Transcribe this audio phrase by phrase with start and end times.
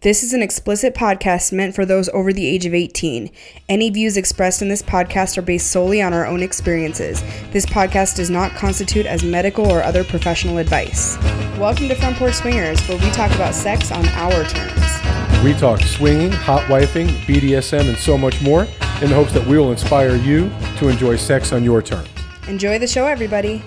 [0.00, 3.32] This is an explicit podcast meant for those over the age of 18.
[3.68, 7.20] Any views expressed in this podcast are based solely on our own experiences.
[7.50, 11.18] This podcast does not constitute as medical or other professional advice.
[11.58, 15.42] Welcome to Front Porch Swingers, where we talk about sex on our terms.
[15.42, 18.68] We talk swinging, hot wifing, BDSM, and so much more
[19.02, 22.08] in the hopes that we will inspire you to enjoy sex on your terms.
[22.46, 23.64] Enjoy the show, everybody.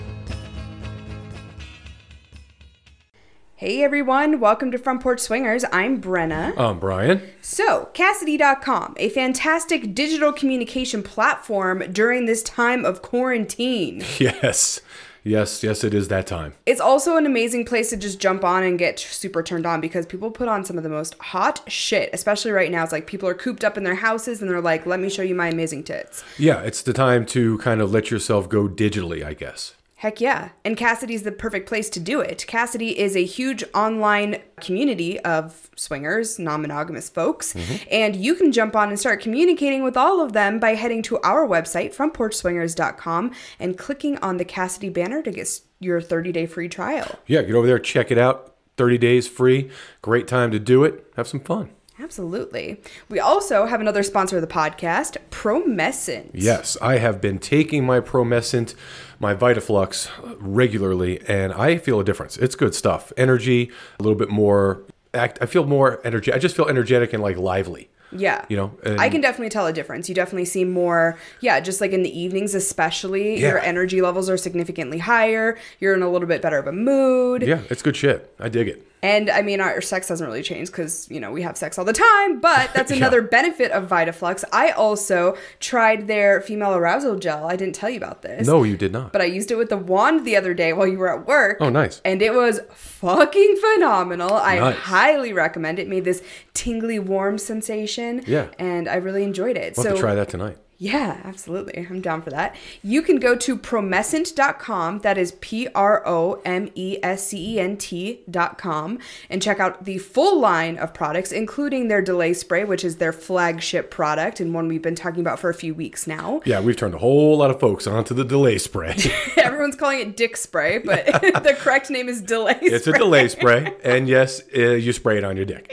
[3.62, 5.64] Hey everyone, welcome to Front Porch Swingers.
[5.70, 6.52] I'm Brenna.
[6.58, 7.22] I'm Brian.
[7.42, 14.02] So, Kasidie.com, a fantastic digital communication platform during this time of quarantine.
[14.18, 14.80] Yes.
[15.22, 16.54] Yes, yes, it is that time.
[16.66, 20.06] It's also an amazing place to just jump on and get super turned on because
[20.06, 22.82] people put on some of the most hot shit, especially right now.
[22.82, 25.22] It's like people are cooped up in their houses and they're like, let me show
[25.22, 26.24] you my amazing tits.
[26.36, 29.74] Yeah, it's the time to kind of let yourself go digitally, I guess.
[30.02, 30.48] Heck yeah.
[30.64, 32.44] And Kasidie's the perfect place to do it.
[32.48, 37.84] Kasidie is a huge online community of swingers, non monogamous folks, mm-hmm.
[37.88, 41.20] and you can jump on and start communicating with all of them by heading to
[41.20, 46.68] our website, frontporchswingers.com, and clicking on the Kasidie banner to get your 30 day free
[46.68, 47.20] trial.
[47.28, 48.56] Yeah, get over there, check it out.
[48.78, 49.70] 30 days free.
[50.00, 51.06] Great time to do it.
[51.14, 51.70] Have some fun.
[52.02, 52.80] Absolutely.
[53.08, 56.30] We also have another sponsor of the podcast, Promescent.
[56.34, 58.74] Yes, I have been taking my Promescent,
[59.22, 62.36] my Vitaflux regularly, and I feel a difference.
[62.36, 63.12] It's good stuff.
[63.16, 64.82] Energy, a little bit more
[65.14, 65.38] act.
[65.40, 66.32] I feel more energy.
[66.32, 67.88] I just feel energetic and like lively.
[68.14, 68.44] Yeah.
[68.50, 70.06] You know, I can definitely tell a difference.
[70.08, 73.50] You definitely see more, yeah, just like in the evenings, especially, Yeah.
[73.50, 75.56] your energy levels are significantly higher.
[75.80, 77.42] You're in a little bit better of a mood.
[77.42, 78.34] Yeah, it's good shit.
[78.38, 78.86] I dig it.
[79.02, 81.84] And I mean, our sex hasn't really changed because, you know, we have sex all
[81.84, 82.98] the time, but that's Yeah.
[82.98, 84.44] another benefit of Vitaflux.
[84.52, 87.46] I also tried their female arousal gel.
[87.46, 88.46] I didn't tell you about this.
[88.46, 89.12] No, you did not.
[89.12, 91.56] But I used it with the wand the other day while you were at work.
[91.60, 92.00] Oh, nice.
[92.04, 94.30] And it was fucking phenomenal.
[94.30, 94.60] Nice.
[94.60, 95.88] I highly recommend it.
[95.88, 96.22] Made this
[96.54, 98.22] tingly, warm sensation.
[98.26, 98.46] Yeah.
[98.58, 99.74] And I really enjoyed it.
[99.76, 100.58] We'll so try that tonight.
[100.82, 101.86] Yeah, absolutely.
[101.88, 102.56] I'm down for that.
[102.82, 107.60] You can go to promescent.com, that is P R O M E S C E
[107.60, 108.98] N T.com,
[109.30, 113.12] and check out the full line of products, including their delay spray, which is their
[113.12, 116.40] flagship product and one we've been talking about for a few weeks now.
[116.44, 118.96] Yeah, we've turned a whole lot of folks onto the delay spray.
[119.36, 121.06] Everyone's calling it dick spray, but
[121.44, 125.22] the correct name is delay it's a delay spray, and yes, uh, you spray it
[125.22, 125.72] on your dick.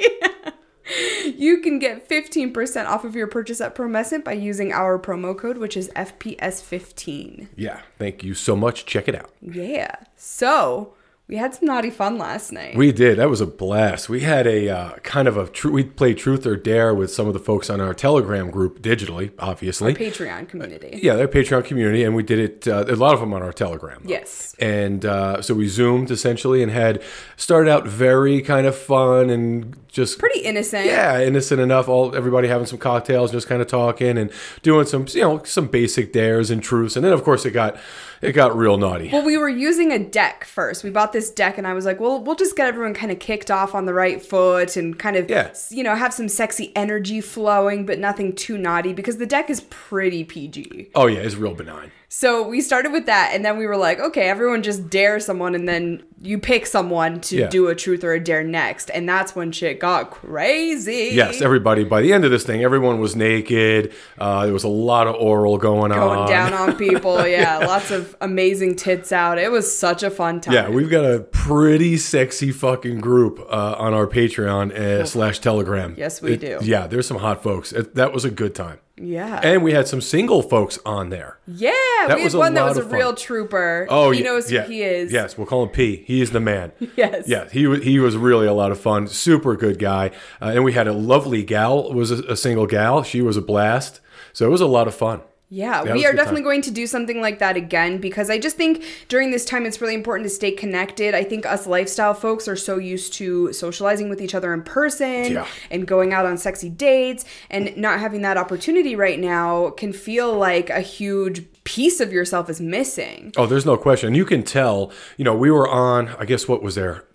[1.39, 5.57] You can get 15% off of your purchase at Promescent by using our promo code,
[5.57, 7.47] which is FPS15.
[7.55, 8.85] Yeah, thank you so much.
[8.85, 9.29] Check it out.
[9.41, 9.95] Yeah.
[10.16, 10.94] So
[11.29, 12.75] we had some naughty fun last night.
[12.75, 13.19] We did.
[13.19, 14.09] That was a blast.
[14.09, 17.28] We had a uh, kind of a tr- we played truth or dare with some
[17.28, 19.91] of the folks on our Telegram group digitally, obviously.
[19.94, 21.00] Our Patreon community.
[21.03, 22.68] yeah, their Patreon community, and we did it.
[22.68, 24.01] Uh, a lot of them on our Telegram.
[24.03, 24.09] though.
[24.09, 24.56] Yes.
[24.59, 27.01] And uh, so we zoomed essentially and had
[27.38, 30.85] started out very kind of fun and just Pretty innocent.
[30.85, 31.88] yeah, innocent enough.
[31.88, 34.31] All everybody having some cocktails, just kind of talking and
[34.63, 37.78] doing some you know some basic dares and truths, and then of course it got
[38.22, 39.09] it got real naughty.
[39.12, 40.84] Well, we were using a deck first.
[40.84, 43.19] We bought this deck, and I was like, well, we'll just get everyone kind of
[43.19, 45.53] kicked off on the right foot and kind of, Yeah.
[45.69, 49.62] you know, have some sexy energy flowing, but nothing too naughty because the deck is
[49.69, 50.90] pretty PG.
[50.96, 51.91] oh yeah, it's real benign.
[52.11, 55.53] So we started with that, and then we were like, okay, everyone just dare someone,
[55.53, 57.47] and then you pick someone to Yeah.
[57.49, 58.89] do a truth or a dare next.
[58.89, 61.11] And that's when shit got crazy.
[61.13, 61.83] Yes, everybody.
[61.83, 63.93] By the end of this thing, everyone was naked.
[64.17, 66.15] Uh, there was a lot of oral going, Going on.
[66.15, 67.25] Going down on people.
[67.27, 67.59] Yeah.
[67.59, 69.37] Lots of amazing tits out.
[69.37, 70.55] It was such a fun time.
[70.55, 75.93] Yeah, we've got a pretty sexy fucking group uh, on our Patreon uh, slash Telegram.
[75.95, 76.57] Yes, we It- do.
[76.63, 77.71] Yeah, there's some hot folks.
[77.71, 78.79] It, that was a good time.
[79.01, 79.39] Yeah.
[79.43, 81.37] And we had some single folks on there.
[81.47, 81.71] Yeah,
[82.07, 82.91] That we was had a one that was a fun.
[82.91, 83.87] real trooper.
[83.89, 84.65] Oh, he yeah, knows who yeah.
[84.67, 85.11] he is.
[85.11, 86.03] Yes, we'll call him P.
[86.05, 86.71] He is the man.
[86.95, 87.27] Yes.
[87.27, 89.07] Yeah, he he was really a lot of fun.
[89.07, 90.11] Super good guy.
[90.41, 91.93] Uh, and we had a lovely gal.
[91.93, 93.03] Was a, a single gal.
[93.03, 94.01] She was a blast.
[94.33, 95.21] So it was a lot of fun.
[95.51, 96.49] Yeah, That we are definitely time.
[96.49, 99.81] going to do something like that again because I just think during this time it's
[99.81, 101.15] really important to stay connected.
[101.15, 105.33] I think us lifestyle folks are so used to socializing with each other in person
[105.33, 105.47] Yeah.
[105.71, 110.33] and going out on sexy dates and not having that opportunity right now can feel
[110.38, 113.33] like a huge piece of yourself is missing.
[113.35, 114.13] Oh, there's no question.
[114.13, 114.91] You can tell.
[115.18, 116.09] You know, we were on.
[116.19, 117.06] I guess what was there,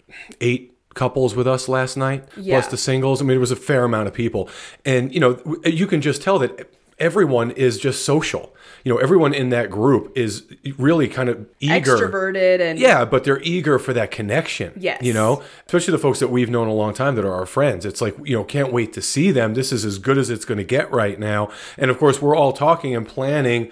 [0.40, 2.56] eight couples with us last night, Yeah.
[2.60, 3.20] plus the singles.
[3.20, 4.48] I mean, it was a fair amount of people,
[4.84, 6.68] and you know, you can just tell that
[6.98, 8.54] everyone is just social.
[8.84, 10.44] You know, everyone in that group is
[10.76, 11.96] really kind of eager.
[11.96, 14.74] Extroverted and Yeah, but they're eager for that connection.
[14.76, 15.02] Yes.
[15.02, 17.86] You know, especially the folks that we've known a long time that are our friends.
[17.86, 19.54] It's like, you know, can't wait to see them.
[19.54, 21.50] This is as good as it's going to get right now.
[21.78, 23.70] And of course, we're all talking and planning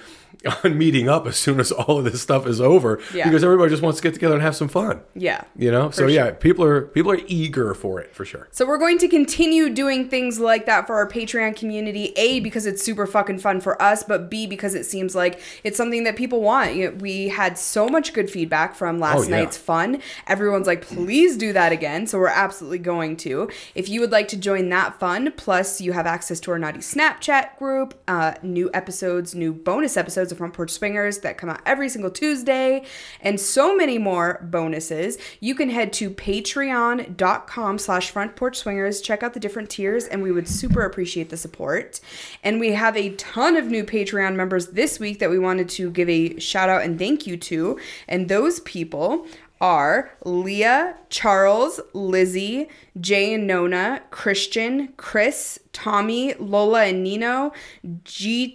[0.64, 3.24] on meeting up as soon as all of this stuff is over Yeah.
[3.24, 5.00] because everybody just wants to get together and have some fun.
[5.14, 5.42] Yeah.
[5.56, 5.90] You know?
[5.90, 8.48] So yeah, people are people are eager for it for sure.
[8.50, 12.12] So we're going to continue doing things like that for our Patreon community.
[12.16, 15.76] A because it's super fucking fun for us, but B because it seems like it's
[15.76, 16.74] something that people want.
[16.74, 19.40] You know, we had so much good feedback from last Oh, yeah.
[19.42, 20.00] night's fun.
[20.26, 22.06] Everyone's like, please do that again.
[22.06, 23.50] So we're absolutely going to.
[23.74, 26.78] If you would like to join that fun, plus you have access to our Naughty
[26.80, 31.60] Snapchat group, uh, new episodes, new bonus episodes of Front Porch Swingers that come out
[31.64, 32.84] every single Tuesday,
[33.20, 39.22] and so many more bonuses, you can head to patreon.com slash front porch swingers, check
[39.22, 42.00] out the different tiers, and we would super appreciate the support.
[42.42, 45.90] And we have a ton of new Patreon members this week that we wanted to
[45.90, 47.78] give a shout out and thank you to.
[48.08, 49.26] And those people
[49.62, 52.68] are Leah, Charles, Lizzie,
[53.00, 57.52] Jay and Nona, Christian, Chris, Tommy, Lola and Nino,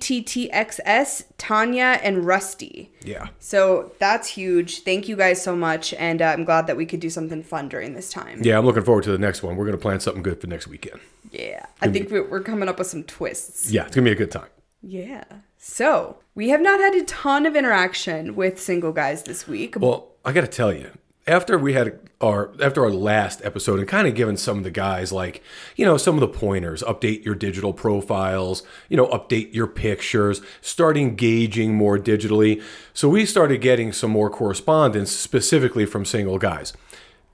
[0.07, 2.91] GTTXS, Tanya, and Rusty.
[3.03, 3.27] Yeah.
[3.39, 4.81] So that's huge.
[4.81, 5.93] Thank you guys so much.
[5.93, 8.41] And uh, I'm glad that we could do something fun during this time.
[8.43, 9.55] Yeah, I'm looking forward to the next one.
[9.55, 10.99] We're going to plan something good for next weekend.
[11.31, 11.65] Yeah.
[11.81, 13.71] I think we- we're coming up with some twists.
[13.71, 14.49] Yeah, it's going to be a good time.
[14.81, 15.23] Yeah.
[15.57, 19.75] So we have not had a ton of interaction with single guys this week.
[19.79, 20.91] Well, I got to tell you,
[21.25, 24.71] after we had our after our last episode and kind of given some of the
[24.71, 25.43] guys like
[25.75, 30.41] you know some of the pointers, update your digital profiles, you know, update your pictures,
[30.61, 32.63] start engaging more digitally.
[32.93, 36.73] So we started getting some more correspondence specifically from single guys.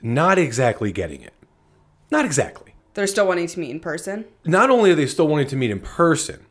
[0.02, 1.34] Not exactly getting it.
[2.12, 2.76] Not exactly.
[2.94, 4.26] They're still wanting to meet in person.
[4.46, 6.46] not only are they still wanting to meet in person,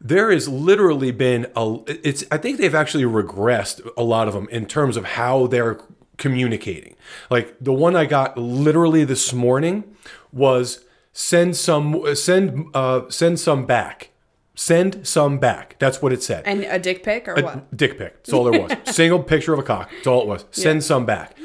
[0.00, 4.48] there has literally been a it's I think they've actually regressed a lot of them
[4.50, 5.80] in terms of how they're
[6.18, 6.96] communicating.
[7.30, 9.84] Like the one I got literally this morning
[10.32, 14.10] was send some send uh send some back.
[14.58, 15.76] Send some back.
[15.78, 16.44] That's what it said.
[16.46, 17.76] And a dick pic or what?
[17.76, 18.22] Dick pic.
[18.24, 18.72] That's all there was.
[18.94, 19.90] Single picture of a cock.
[19.94, 20.46] That's all it was.
[20.50, 21.36] Send some back.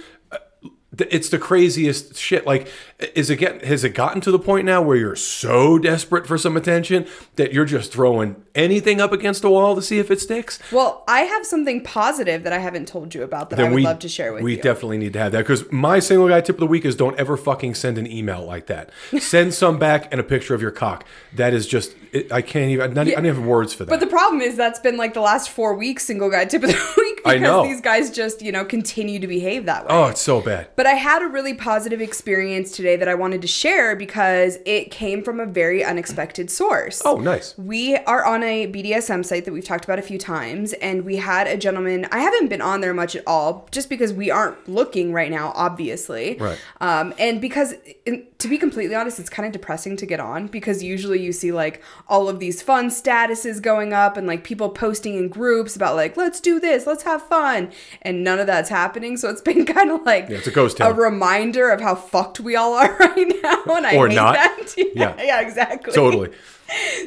[0.98, 2.46] It's the craziest shit.
[2.46, 2.68] Like,
[3.16, 6.38] is it get has it gotten to the point now where you're so desperate for
[6.38, 7.08] some attention
[7.38, 10.60] that you're just throwing anything up against the wall to see if it sticks?
[10.70, 14.00] Well, I have something positive that I haven't told you about that I would love
[14.00, 14.62] to share with we you.
[14.62, 17.18] definitely need to have that because my single guy tip of the week is don't
[17.18, 18.90] ever fucking send an email like that.
[19.20, 21.06] Send some back and a picture of your cock.
[21.36, 22.94] That is just it, I can't even.
[22.94, 23.90] Not, I don't have words for that.
[23.90, 26.70] But the problem is that's been like the last four weeks single guy tip of
[26.70, 27.64] the week I because know.
[27.64, 29.90] these guys just, you know, continue to behave that way.
[29.92, 30.68] oh, it's so bad.
[30.76, 34.92] But I had a really positive experience today that I wanted to share because it
[34.92, 37.02] came from a very unexpected source.
[37.06, 37.58] Oh, nice.
[37.58, 41.18] We are on a BDSM site that we've talked about a few times, and we
[41.18, 42.08] had a gentleman.
[42.12, 45.52] I haven't been on there much at all, just because we aren't looking right now,
[45.56, 46.38] obviously.
[46.40, 46.60] Right.
[46.80, 47.74] Um, and because,
[48.06, 51.32] in, to be completely honest, it's kind of depressing to get on because usually you
[51.32, 55.76] see like all of these fun statuses going up and like people posting in groups
[55.76, 57.72] about like, let's do this, let's have fun.
[58.02, 59.18] And none of that's happening.
[59.18, 62.40] So it's been kind of like Yeah, it's a ghost a reminder of how fucked
[62.40, 63.64] we all are right now.
[63.76, 64.34] And I Or hate not.
[64.36, 64.74] that.
[64.78, 65.16] Yeah, Yeah.
[65.24, 65.94] yeah, exactly.
[65.94, 66.30] Totally.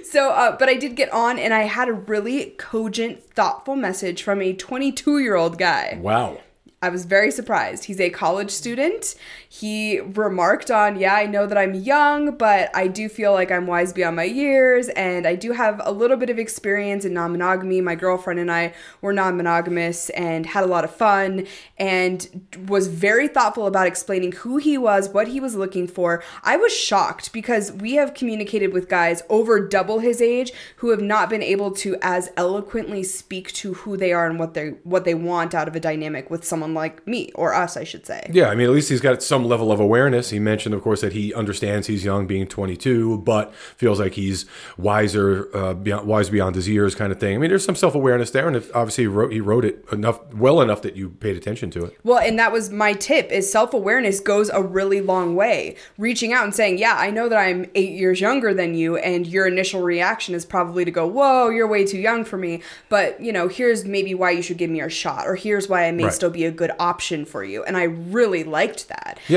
[0.02, 4.22] So, uh, but I did get on and I had a really cogent, thoughtful message
[4.22, 5.98] from a 22 year old guy.
[6.00, 6.40] Wow.
[6.82, 7.84] I was very surprised.
[7.84, 9.14] He's a college student.
[9.60, 13.68] He remarked on, Yeah, I know that I'm young, but I do feel like I'm
[13.68, 17.30] wise beyond my years, and I do have a little bit of experience in non
[17.30, 17.80] monogamy.
[17.80, 21.46] My girlfriend and I were non monogamous and had a lot of fun,
[21.78, 26.20] and was very thoughtful about explaining who he was, what he was looking for.
[26.42, 31.00] I was shocked because we have communicated with guys over double his age who have
[31.00, 35.04] not been able to as eloquently speak to who they are and what they what
[35.04, 38.28] they want out of a dynamic with someone like me or us, I should say.
[38.32, 40.30] Yeah, I mean, at least he's got some level of awareness.
[40.30, 44.46] He mentioned, of course, that he understands he's young, being 22, but feels like he's
[44.76, 47.34] wiser, uh, beyond, wise beyond his years, kind of thing.
[47.34, 50.20] I mean, there's some self awareness there, and obviously he wrote, he wrote it enough,
[50.34, 51.98] well enough that you paid attention to it.
[52.04, 55.76] Well, and that was my tip is self-awareness goes a really long way.
[55.98, 59.26] Reaching out and saying, "Yeah, I know that I'm 8 years younger than you and
[59.26, 63.20] your initial reaction is probably to go, "Whoa, you're way too young for me." But,
[63.20, 65.92] you know, here's maybe why you should give me a shot or here's why I
[65.92, 66.12] may Right.
[66.12, 67.64] still be a good option for you.
[67.64, 69.18] And I really liked that.
[69.28, 69.33] Yeah.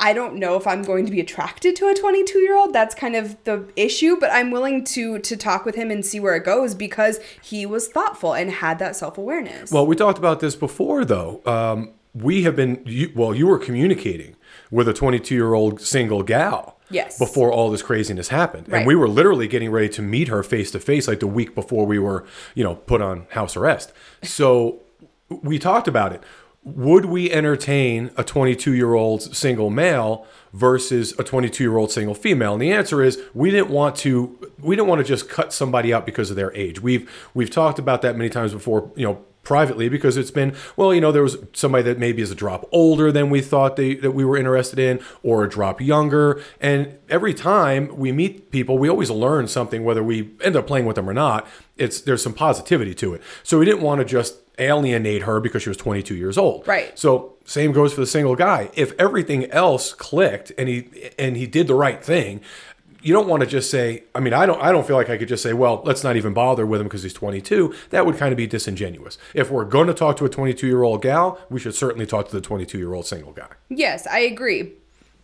[0.00, 2.72] I don't know if I'm going to be attracted to a 22 year old.
[2.72, 6.20] That's kind of the issue, but I'm willing to to talk with him and see
[6.20, 9.70] where it goes because he was thoughtful and had that self awareness.
[9.70, 11.42] Well, we talked about this before, though.
[11.46, 14.36] Um, we have been, you, well, you were communicating
[14.70, 16.78] with a 22 year old single gal.
[16.90, 17.18] Yes.
[17.18, 18.68] Before all this craziness happened.
[18.68, 18.78] Right.
[18.78, 21.54] And we were literally getting ready to meet her face to face like the week
[21.54, 23.92] before we were, you know, put on house arrest.
[24.22, 24.80] So
[25.28, 26.22] we talked about it.
[26.64, 32.14] Would we entertain a 22 year old single male versus a 22 year old single
[32.14, 32.54] female?
[32.54, 35.92] And the answer is we didn't want to we didn't want to just cut somebody
[35.92, 36.80] out because of their age.
[36.80, 40.94] We've we've talked about that many times before, you know, privately because it's been well
[40.94, 43.94] you know there was somebody that maybe is a drop older than we thought they,
[43.94, 46.42] that we were interested in or a drop younger.
[46.60, 50.86] And every time we meet people we always learn something whether we end up playing
[50.86, 51.46] with them or not.
[51.76, 53.22] It's there's some positivity to it.
[53.42, 56.66] So we didn't want to just alienate her because she was 22 years old.
[56.66, 56.96] Right.
[56.98, 58.70] so same goes for the single guy.
[58.74, 62.40] If everything else clicked and he and he did the right thing
[63.04, 65.16] you don't want to just say i mean i don't i don't feel like i
[65.16, 68.16] could just say well let's not even bother with him because he's 22 that would
[68.16, 71.38] kind of be disingenuous if we're going to talk to a 22 year old gal
[71.50, 74.72] we should certainly talk to the 22 year old single guy Yes, I agree.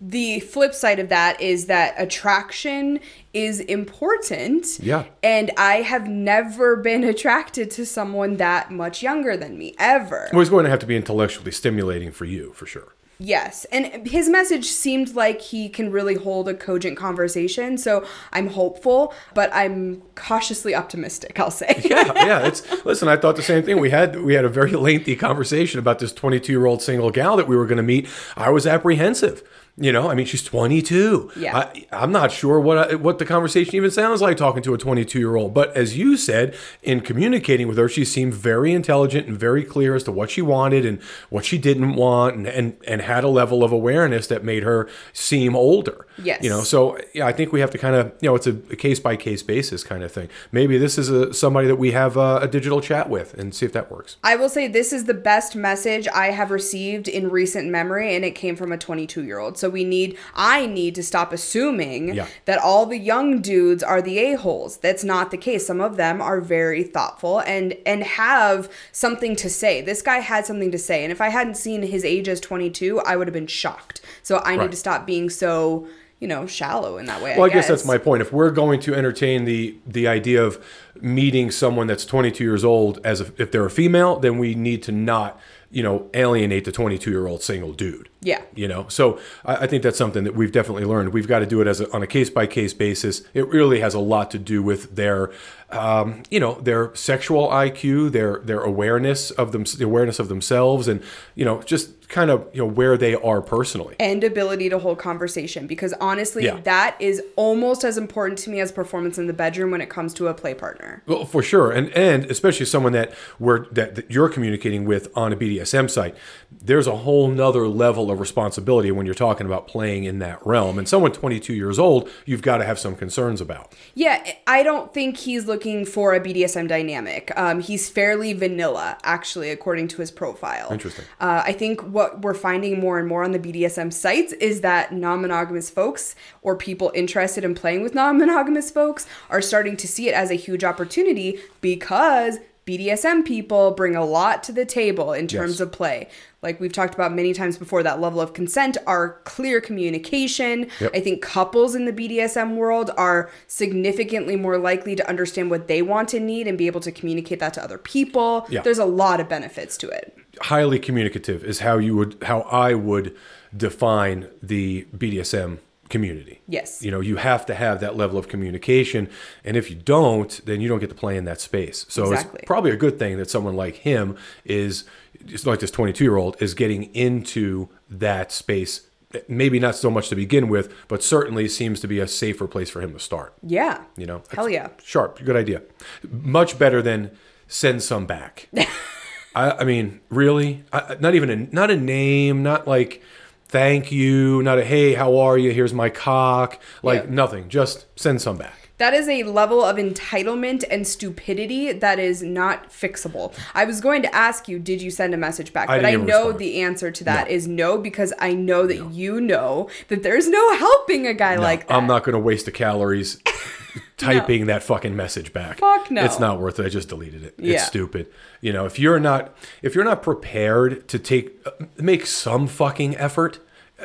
[0.01, 3.01] The flip side of that is that attraction
[3.35, 4.81] is important.
[4.81, 5.05] Yeah.
[5.23, 10.29] And I have never been attracted to someone that much younger than me, ever.
[10.33, 13.67] well, he's going to have to be intellectually stimulating for you for sure Yes.
[13.67, 17.77] And his message seemed like he can really hold a cogent conversation.
[17.77, 21.83] So I'm hopeful, but I'm cautiously optimistic, I'll say.
[21.85, 22.47] yeah, yeah.
[22.47, 23.09] It's listen.
[23.09, 23.79] I thought the same thing.
[23.79, 27.37] We had we had a very lengthy conversation about this 22 year old single gal
[27.37, 28.09] that we were going to meet.
[28.39, 29.43] I was apprehensive.
[29.81, 31.33] You know, I mean, she's 22.
[31.37, 31.57] Yeah.
[31.57, 34.79] I, I'm not sure what I, what the conversation even sounds like talking to a
[34.79, 35.55] 22 year old.
[35.55, 39.95] But as you said, in communicating with her, she seemed very intelligent and very clear
[39.95, 43.29] as to what she wanted and what she didn't want, and and, and had a
[43.29, 46.07] level of awareness that made her seem older.
[46.23, 46.45] Yes.
[46.45, 48.53] You know, so yeah, I think we have to kind of you know it's a
[48.55, 50.29] case by case basis kind of thing.
[50.53, 53.65] Maybe this is a somebody that we have a, a digital chat with and see
[53.65, 54.19] if that works.
[54.23, 58.27] I will say this is the best message I have received in recent memory, and
[58.27, 59.57] it came from a 22 year old.
[59.57, 62.27] So we need, I need to stop assuming Yeah.
[62.45, 64.77] that all the young dudes are the a holes.
[64.79, 65.67] That's not the case.
[65.67, 69.81] Some of them are very thoughtful and and have something to say.
[69.81, 73.01] This guy had something to say, and if I hadn't seen his age as 22,
[73.01, 74.01] I would have been shocked.
[74.23, 75.87] So I need to stop being so.
[76.23, 77.35] You know, shallow in that way.
[77.35, 78.21] Well, I guess that's my point.
[78.21, 80.63] If we're going to entertain the the idea of
[81.01, 84.83] meeting someone that's 22 years old as a, if they're a female, then we need
[84.83, 88.11] to not you know alienate the 22 year old single dude.
[88.23, 88.43] Yeah.
[88.55, 91.13] You know, so I, I think that's something that we've definitely learned.
[91.13, 93.23] We've got to do it as a, on a case by case basis.
[93.35, 95.31] It really has a lot to do with their,
[95.71, 100.89] um, you know, their sexual IQ, their their awareness of them, the awareness of themselves,
[100.89, 101.03] and
[101.35, 103.95] you know, just kind of you know where they are personally.
[104.01, 106.59] and ability to hold conversation because honestly Yeah.
[106.65, 110.13] that is almost as important to me as performance in the bedroom when it comes
[110.15, 114.11] to a play partner Well, for sure, and and especially someone that we're that, that
[114.11, 116.17] you're communicating with on a BDSM site,
[116.51, 120.79] there's a whole nother level of responsibility when you're talking about playing in that realm.
[120.79, 123.75] And someone 22 years old, you've got to have some concerns about.
[123.95, 129.51] yeah i don't think he's looking for a bdsm dynamic um, he's fairly vanilla actually
[129.51, 131.05] according to his profile Interesting.
[131.21, 134.93] uh, i think what we're finding more and more on the bdsm sites is that
[134.93, 140.15] non-monogamous folks or people interested in playing with non-monogamous folks are starting to see it
[140.15, 142.39] as a huge opportunity because
[142.79, 145.61] BDSM people bring a lot to the table in terms Yes.
[145.61, 146.09] of play.
[146.43, 150.69] Like we've talked about many times before, that level of consent are clear communication.
[150.81, 150.91] Yep.
[150.95, 155.83] I think couples in the BDSM world are significantly more likely to understand what they
[155.83, 158.47] want and need and be able to communicate that to other people.
[158.49, 158.63] Yeah.
[158.63, 160.17] There's a lot of benefits to it.
[160.43, 163.15] Highly communicative is how you would how I would
[163.57, 165.59] define the BDSM
[165.91, 166.41] community.
[166.49, 166.83] Yes.
[166.83, 169.11] You know, you have to have that level of communication,
[169.45, 171.85] and if you don't, then you don't get to play in that space.
[171.89, 172.41] So Exactly.
[172.41, 174.85] it's probably a good thing that someone like him is
[175.27, 178.87] just like this 22 year old is getting into that space.
[179.29, 182.71] Maybe not so much to begin with, but certainly seems to be a safer place
[182.71, 183.35] for him to start.
[183.43, 183.83] Yeah.
[183.97, 184.69] You know, Hell yeah.
[184.85, 185.63] sharp, good idea.
[186.09, 187.11] Much better than
[187.49, 188.49] send some back.
[189.35, 193.03] I, I mean, really, I, not even a not a name, not like
[193.51, 195.51] thank you, not a hey, how are you?
[195.53, 197.11] Here's my cock, like Yeah.
[197.11, 197.49] nothing.
[197.49, 198.55] Just send some back.
[198.79, 203.35] That is a level of entitlement and stupidity that is not fixable.
[203.55, 205.69] I was going to ask you, did you send a message back?
[205.69, 206.39] I but I know respond.
[206.39, 207.35] the answer to that No.
[207.35, 207.77] is no.
[207.77, 211.75] because I know that you know that there's no helping a guy like that.
[211.75, 213.19] I'm not going to waste the calories
[214.01, 215.59] typing that fucking message back.
[215.59, 216.05] Fuck no.
[216.05, 216.67] It's not worth it.
[216.67, 217.35] I just deleted it.
[217.39, 217.55] Yeah.
[217.55, 218.09] It's stupid.
[218.41, 222.97] You know, if you're not if you're not prepared to take uh, make some fucking
[222.97, 223.39] effort,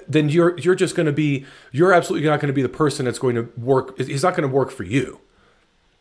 [0.07, 3.05] then you're you're just going to be you're absolutely not going to be the person
[3.05, 5.19] that's going to work he's not going to work for you.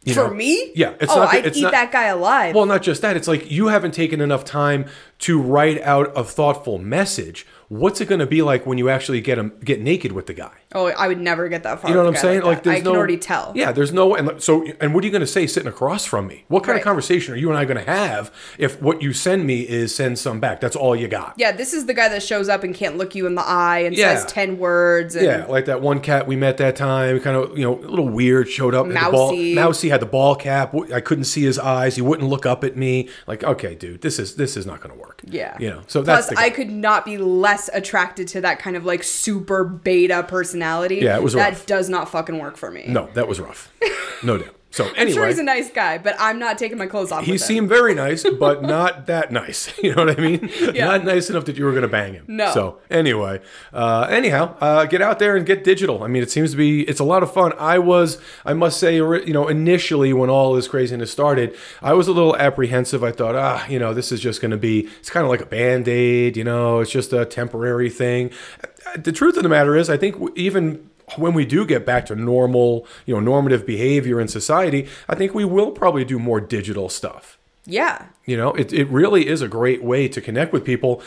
[0.05, 0.35] You For know?
[0.35, 0.71] me?
[0.75, 2.55] Yeah, it's oh, not I'd eat not, that guy alive.
[2.55, 3.17] well, not just that.
[3.17, 4.85] It's like you haven't taken enough time
[5.21, 7.47] to write out a thoughtful message.
[7.69, 10.35] What's it going to be like when you actually get him get naked with the
[10.35, 10.53] guy?
[10.75, 11.91] Oh, I would never get that far.
[11.91, 12.43] You know what I'm with a guy saying?
[12.43, 12.65] Like, that.
[12.65, 13.53] there's I no, can already tell.
[13.55, 16.27] Yeah, there's no, and so, and what are you going to say sitting across from
[16.27, 16.45] me?
[16.49, 16.81] What kind Right.
[16.81, 19.95] of conversation are you and I going to have if what you send me is
[19.95, 20.61] send some back?
[20.61, 21.35] That's all you got.
[21.37, 23.79] Yeah, this is the guy that shows up and can't look you in the eye
[23.81, 24.15] and Yeah.
[24.17, 25.15] says ten words.
[25.15, 27.87] And Yeah, like that one cat we met that time, kind of, you know, a
[27.89, 28.89] little weird, showed up.
[28.89, 29.55] the ball- Mousy.
[29.55, 30.75] mousy had the ball cap.
[30.93, 31.95] I couldn't see his eyes.
[31.97, 33.09] He wouldn't look up at me.
[33.27, 35.21] Like, okay, dude, this is this is not going to work.
[35.25, 35.57] Yeah.
[35.61, 38.77] You know, so that's Plus, the I could not be less attracted to that kind
[38.77, 40.64] of like super beta personality.
[41.03, 41.67] Yeah, it was that rough.
[41.67, 42.85] does not fucking work for me.
[42.89, 43.73] No, that was rough.
[44.23, 44.55] No doubt.
[44.75, 47.25] So I'm anyway, sure he's a nice guy, but I'm not taking my clothes off.
[47.25, 47.47] he with him.
[47.47, 49.73] seemed very nice, but not that nice.
[49.85, 50.51] You know what I mean?
[50.73, 50.87] Yeah.
[50.87, 52.25] Not nice enough that you were going to bang him.
[52.27, 52.51] No.
[52.53, 53.41] So anyway,
[53.73, 56.03] uh, anyhow, uh, get out there and get digital.
[56.03, 57.53] I mean, it seems to be it's a lot of fun.
[57.59, 62.09] I was, I must say, you know, initially when all this craziness started, I was
[62.09, 63.05] a little apprehensive.
[63.05, 65.43] I thought, ah, you know, this is just going to be, it's kind of like
[65.43, 66.37] a band aid.
[66.39, 68.31] You know, it's just a temporary thing.
[68.97, 72.15] The truth of the matter is, I think even when we do get back to
[72.15, 76.89] normal, you know, normative behavior in society, I think we will probably do more digital
[76.89, 77.39] stuff.
[77.67, 78.07] Yeah.
[78.25, 81.03] You know, it, it really is a great way to connect with people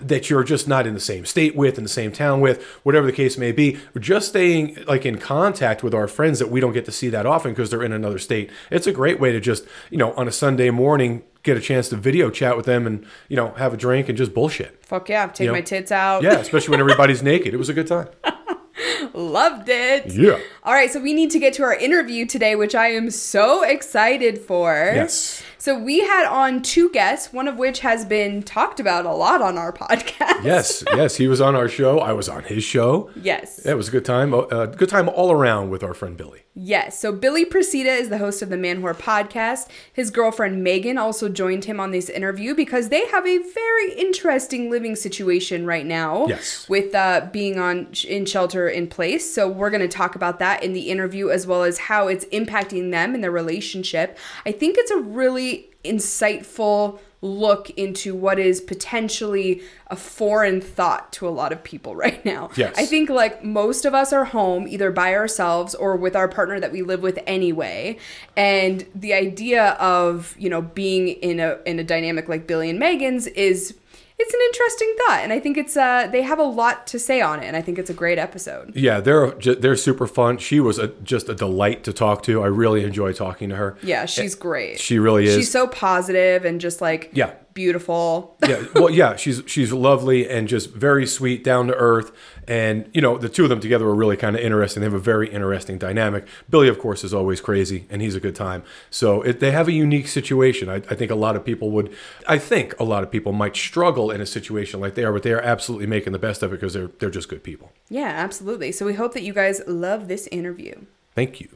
[0.00, 3.06] that you're just not in the same state with, in the same town with, whatever
[3.06, 3.78] the case may be.
[3.98, 7.26] Just staying like in contact with our friends that we don't get to see that
[7.26, 8.50] often because they're in another state.
[8.70, 11.88] It's a great way to just, you know, on a Sunday morning get a chance
[11.88, 14.84] to video chat with them and, you know, have a drink and just bullshit.
[14.84, 15.26] Fuck yeah.
[15.26, 15.52] Take know?
[15.52, 16.22] my tits out.
[16.22, 17.54] Yeah, especially when everybody's naked.
[17.54, 18.08] It was a good time.
[19.14, 20.06] Loved it.
[20.06, 20.38] Yeah.
[20.62, 23.62] All right, so we need to get to our interview today, which I am so
[23.62, 24.72] excited for.
[24.94, 25.42] Yes.
[25.62, 29.40] So we had on two guests, one of which has been talked about a lot
[29.40, 30.42] on our podcast.
[30.42, 32.00] Yes, yes, he was on our show.
[32.00, 33.10] I was on his show.
[33.14, 33.64] Yes.
[33.64, 34.34] It was a good time.
[34.34, 36.40] A good time all around with our friend Billy.
[36.54, 36.98] Yes.
[36.98, 39.68] So Billy Procida is the host of the Man Whore podcast.
[39.92, 44.68] His girlfriend Megan also joined him on this interview because they have a very interesting
[44.68, 46.26] living situation right now.
[46.26, 46.68] Yes.
[46.68, 49.32] With uh, being on in shelter in place.
[49.32, 52.24] So we're going to talk about that in the interview as well as how it's
[52.26, 54.18] impacting them and their relationship.
[54.44, 55.51] I think it's a really
[55.84, 62.24] insightful look into what is potentially a foreign thought to a lot of people right
[62.24, 62.50] now.
[62.56, 62.74] Yes.
[62.76, 66.58] I think like most of us are home either by ourselves or with our partner
[66.60, 67.96] that we live with anyway.
[68.36, 72.78] And the idea of, you know, being in a in a dynamic like Billy and
[72.78, 73.74] Megan's is
[74.22, 77.20] it's an interesting thought and I think it's uh they have a lot to say
[77.20, 78.74] on it and I think it's a great episode.
[78.76, 80.38] Yeah, they're they're super fun.
[80.38, 82.42] She was a, just a delight to talk to.
[82.42, 83.76] I really enjoy talking to her.
[83.82, 84.78] Yeah, she's great.
[84.80, 85.34] She really is.
[85.34, 87.32] She's so positive and just like Yeah.
[87.54, 88.36] Beautiful.
[88.46, 92.12] yeah, well, yeah, she's she's lovely and just very sweet, down to earth,
[92.48, 94.80] and you know the two of them together are really kind of interesting.
[94.80, 96.26] They have a very interesting dynamic.
[96.50, 98.62] Billy, of course, is always crazy, and he's a good time.
[98.90, 100.68] So it, they have a unique situation.
[100.68, 101.94] I, I think a lot of people would,
[102.26, 105.22] I think a lot of people might struggle in a situation like they are, but
[105.22, 107.72] they are absolutely making the best of it because they're they're just good people.
[107.88, 108.72] Yeah, absolutely.
[108.72, 110.74] So we hope that you guys love this interview.
[111.14, 111.48] Thank you.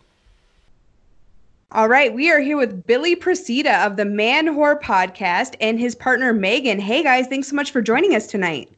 [1.72, 5.94] All right, we are here with Billy Procida of the Man Whore podcast and his
[5.94, 6.79] partner Megan.
[6.79, 8.70] Hey guys, thanks so much for joining us tonight.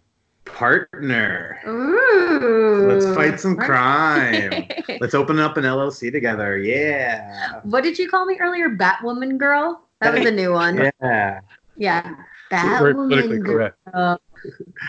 [0.47, 1.61] partner.
[1.67, 2.89] Ooh.
[2.91, 4.67] Let's fight some crime.
[5.01, 6.57] Let's open up an LLC together.
[6.59, 7.61] Yeah.
[7.65, 8.71] what did you call me earlier?
[8.71, 9.83] Batwoman girl?
[10.01, 10.91] That was a new one.
[11.03, 11.41] Yeah.
[11.77, 12.15] Yeah.
[12.51, 13.77] Very politically Batwoman correct.
[13.93, 14.21] girl.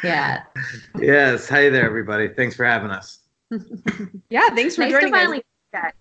[0.04, 0.44] Yeah.
[1.00, 1.50] Yes.
[1.50, 2.28] Hi there, everybody.
[2.30, 3.20] Thanks for having us.
[4.30, 5.20] Yeah, thanks for Nice to joining us.
[5.20, 5.96] finally chat.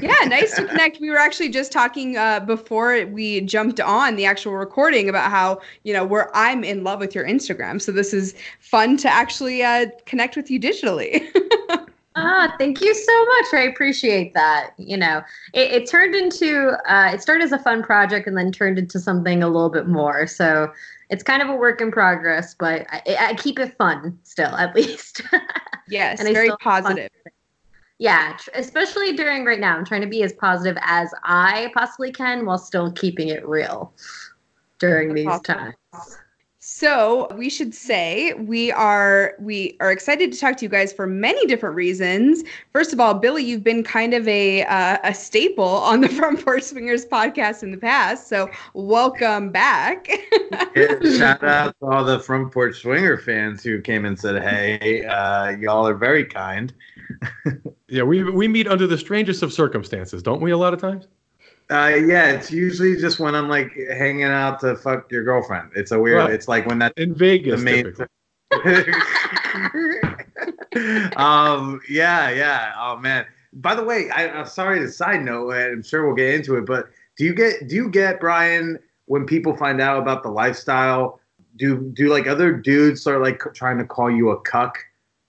[0.00, 1.00] Yeah, nice to connect.
[1.00, 5.60] We were actually just talking uh, before we jumped on the actual recording about how
[5.84, 7.80] you know where I'm in love with your Instagram.
[7.80, 11.26] So this is fun to actually uh, connect with you digitally.
[12.16, 13.46] Ah, thank you so much.
[13.54, 14.72] I appreciate that.
[14.78, 15.22] You know,
[15.54, 18.98] it, it turned into, uh, it started as a fun project and then turned into
[18.98, 20.26] something a little bit more.
[20.26, 20.72] So
[21.08, 24.74] it's kind of a work in progress, but I, I keep it fun still, at
[24.74, 25.22] least.
[25.88, 27.10] yes, And very positive.
[27.24, 27.32] fun.
[28.08, 28.32] Positive.
[28.32, 29.76] yeah, tr- especially during right now.
[29.76, 33.92] I'm trying to be as positive as I possibly can while still keeping it real
[34.78, 35.74] during these Awesome.
[35.88, 36.18] times.
[36.62, 41.06] So we should say we are we are excited to talk to you guys for
[41.06, 42.44] many different reasons.
[42.72, 46.44] First of all, Billy, you've been kind of a uh, a staple on the Front
[46.44, 50.08] Porch Swingers podcast in the past, so welcome back.
[50.76, 55.04] Yeah, Shout out to all the front porch swinger fans who came and said, "Hey,
[55.04, 56.72] uh, y'all are very kind."
[57.90, 60.52] Yeah, we we meet under the strangest of circumstances, don't we?
[60.52, 61.08] A lot of times.
[61.70, 65.70] Uh, yeah, it's usually just when I'm like hanging out to fuck your girlfriend.
[65.74, 66.18] It's a weird.
[66.18, 66.32] Right.
[66.32, 67.86] It's like when that In the Vegas, main.
[71.16, 71.80] um.
[71.88, 72.30] Yeah.
[72.30, 72.72] Yeah.
[72.78, 73.26] Oh man.
[73.52, 76.56] By the way, I, I'm sorry to side note, and I'm sure we'll get into
[76.56, 80.30] it, but do you get do you get Brian when people find out about the
[80.30, 81.18] lifestyle?
[81.56, 84.78] Do do like other dudes start like trying to call you a cuck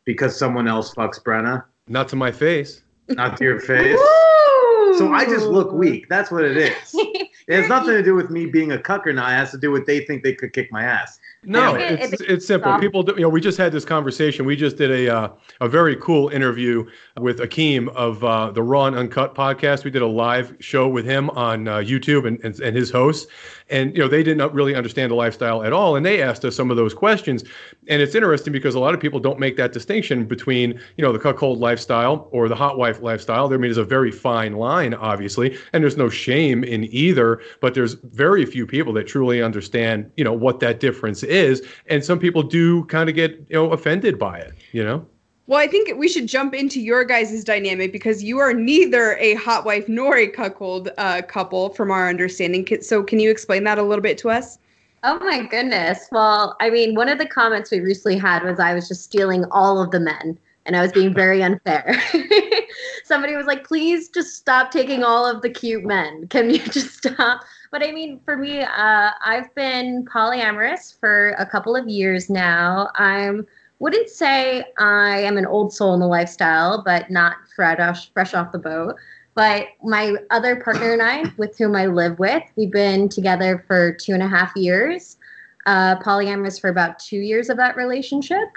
[0.06, 2.82] because someone else fucks Brenna, Not to my face.
[3.10, 3.98] not to your face.
[3.98, 4.98] Woo!
[4.98, 6.08] So I just look weak.
[6.10, 6.96] That's what it is.
[7.48, 9.32] It has nothing to do with me being a cuck or not.
[9.32, 11.20] It has to do with they think they could kick my ass.
[11.44, 11.94] No, Anyway.
[12.04, 12.72] it's, It's- it's simple.
[12.72, 12.82] soft.
[12.82, 14.46] People, do, you know, we just had this conversation.
[14.46, 16.86] We just did a uh, a very cool interview
[17.20, 19.84] with Akeem of uh, the Raw and Uncut podcast.
[19.84, 23.26] We did a live show with him on uh, YouTube and, and and his hosts,
[23.72, 26.56] and you know they didn't really understand the lifestyle at all, and they asked us
[26.56, 27.44] some of those questions.
[27.88, 31.12] And it's interesting because a lot of people don't make that distinction between you know
[31.12, 33.48] the cuckold lifestyle or the hot wife lifestyle.
[33.48, 37.42] There I mean, there's a very fine line, obviously, and there's no shame in either.
[37.62, 42.04] But there's very few people that truly understand you know what that difference is, and
[42.04, 44.54] some people do kind of get you know offended by it.
[44.72, 45.06] You know.
[45.48, 49.34] Well, I think we should jump into your guys' dynamic because you are neither a
[49.34, 52.66] hot wife nor a cuckold uh, couple, from our understanding.
[52.82, 54.60] So, can you explain that a little bit to us?
[55.04, 56.08] Oh my goodness.
[56.12, 59.46] Well, I mean, one of the comments we recently had was I was just stealing
[59.46, 62.00] all of the men and I was being very unfair.
[63.06, 66.28] Somebody was like, please just stop taking all of the cute men.
[66.28, 67.42] Can you just stop?
[67.72, 72.90] But I mean, for me, uh, I've been polyamorous for a couple of years now.
[72.96, 73.48] I'm
[73.80, 78.52] wouldn't say I am an old soul in the lifestyle, but not fresh fresh off
[78.52, 78.96] the boat.
[79.34, 83.94] But my other partner and I, with whom I live with, we've been together for
[83.94, 85.18] two and a half years.
[85.66, 88.50] Uh, polyamorous for about two years of that relationship.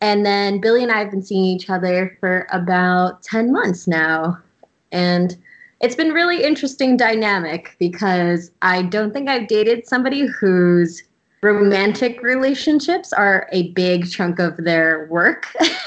[0.00, 4.38] And then Billy and I have been seeing each other for about 10 months now.
[4.92, 5.36] And
[5.80, 11.02] it's been really interesting dynamic because I don't think I've dated somebody whose
[11.42, 15.46] romantic relationships are a big chunk of their work.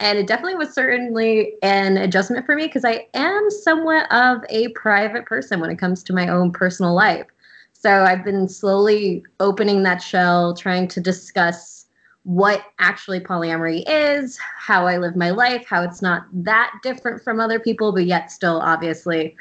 [0.00, 4.68] and it definitely was certainly an adjustment for me because I am somewhat of a
[4.68, 7.26] private person when it comes to my own personal life.
[7.72, 11.79] So I've been slowly opening that shell, trying to discuss
[12.24, 17.40] what actually polyamory is, how I live my life, how it's not that different from
[17.40, 19.34] other people, but yet still obviously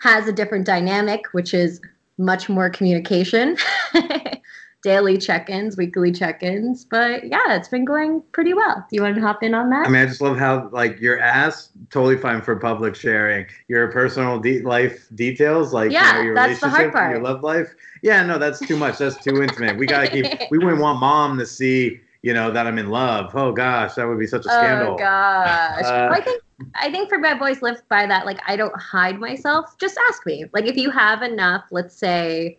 [0.00, 1.80] has a different dynamic, which is
[2.18, 3.56] much more communication,
[4.82, 6.84] daily check ins, weekly check ins.
[6.84, 8.76] But yeah, it's been going pretty well.
[8.88, 9.86] Do you want to hop in on that?
[9.86, 13.46] I mean, I just love how like your ass totally fine for public sharing.
[13.68, 17.20] Your personal de- life details, like you Yeah, know, your that's the hard relationship, your
[17.22, 17.74] love life.
[18.02, 18.98] Yeah, no, that's too much.
[18.98, 19.76] That's too intimate.
[19.78, 20.26] We gotta keep.
[20.50, 23.32] We wouldn't want mom to see, you know, that I'm in love.
[23.34, 24.94] Oh gosh, that would be such a scandal.
[24.94, 25.84] Oh gosh.
[25.84, 26.42] Uh, I think
[26.74, 28.24] I think for bad boys live by that.
[28.24, 29.76] Like I don't hide myself.
[29.78, 30.46] Just ask me.
[30.54, 32.56] Like if you have enough, let's say,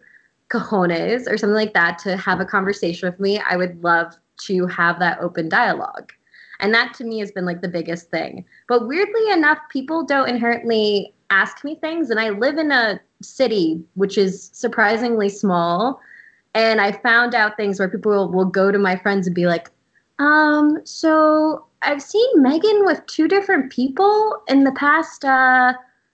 [0.52, 4.68] cojones or something like that to have a conversation with me, I would love to
[4.68, 6.14] have that open dialogue.
[6.60, 8.46] And that to me has been like the biggest thing.
[8.68, 12.12] But weirdly enough, people don't inherently ask me things.
[12.12, 16.00] And I live in a city which is surprisingly small.
[16.56, 19.46] And I found out things where people will, will go to my friends and be
[19.46, 19.70] like,
[20.20, 25.74] um, so I've seen Megan with two different people in the past uh,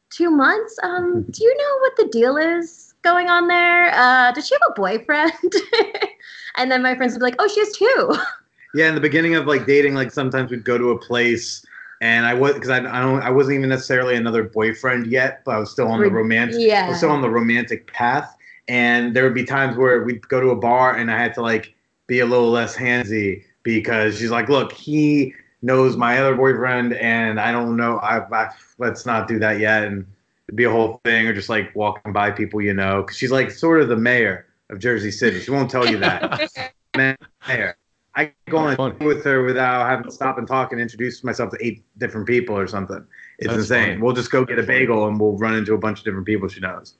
[0.09, 0.75] two months.
[0.83, 3.93] Um, do you know what the deal is going on there?
[3.93, 5.53] Uh, does she have a boyfriend?
[6.57, 8.15] and then my friends would be like, oh, she has two.
[8.73, 11.65] Yeah, in the beginning of like dating, like sometimes we'd go to a place,
[11.99, 15.55] and I was because I, I don't I wasn't even necessarily another boyfriend yet, but
[15.55, 16.55] I was still on the romantic.
[16.55, 16.87] I yeah.
[16.87, 18.33] was still on the romantic path,
[18.67, 21.41] and there would be times where we'd go to a bar, and I had to
[21.41, 21.73] like
[22.07, 27.39] be a little less handsy because she's like, "Look, he knows my other boyfriend, and
[27.39, 27.97] I don't know.
[27.99, 30.05] I, I let's not do that yet." And
[30.47, 33.31] it'd be a whole thing, or just like walking by people you know, because she's
[33.31, 35.39] like sort of the mayor of Jersey City.
[35.39, 36.49] She won't tell you that
[37.47, 37.77] mayor.
[38.13, 39.05] I go on a Funny.
[39.05, 42.57] with her without having to stop and talk and introduce myself to eight different people
[42.57, 43.05] or something.
[43.39, 43.87] It's That's insane.
[43.91, 44.01] funny.
[44.01, 46.49] We'll just go get a bagel and we'll run into a bunch of different people
[46.49, 46.95] she knows.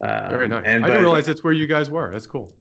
[0.00, 0.64] Uh, Very nice.
[0.66, 2.10] And I didn't realize that's where you guys were.
[2.10, 2.52] That's cool.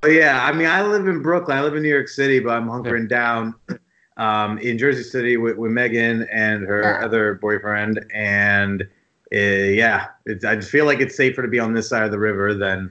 [0.00, 1.56] but yeah, I mean, I live in Brooklyn.
[1.56, 3.54] I live in New York City, but I'm hunkering down
[4.16, 7.04] um, in Jersey City with, with Megan and her Yeah.
[7.04, 8.04] other boyfriend.
[8.12, 8.82] And
[9.34, 12.10] uh, yeah, it's, I just feel like it's safer to be on this side of
[12.10, 12.90] the river than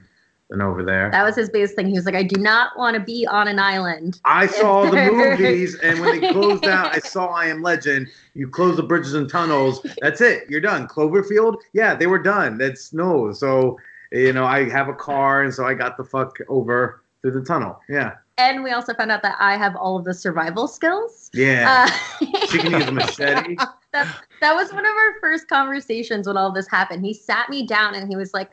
[0.50, 1.10] than over there.
[1.10, 1.88] That was his biggest thing.
[1.88, 4.20] He was like, I do not want to be on an island.
[4.24, 8.08] I saw the movies, and when they closed out, I saw I Am Legend.
[8.34, 9.84] You close the bridges and tunnels.
[10.00, 10.48] That's it.
[10.48, 10.88] You're done.
[10.88, 12.56] Cloverfield, yeah, they were done.
[12.56, 13.32] That's no.
[13.32, 13.78] So,
[14.10, 17.42] you know, I have a car, and so I got the fuck over through the
[17.42, 17.78] tunnel.
[17.88, 21.30] Yeah, And we also found out that I have all of the survival skills.
[21.34, 21.88] yeah.
[22.20, 23.56] Uh, she can use a machete.
[23.92, 24.06] that,
[24.40, 27.04] that was one of our first conversations when all this happened.
[27.04, 28.50] He sat me down and he was like,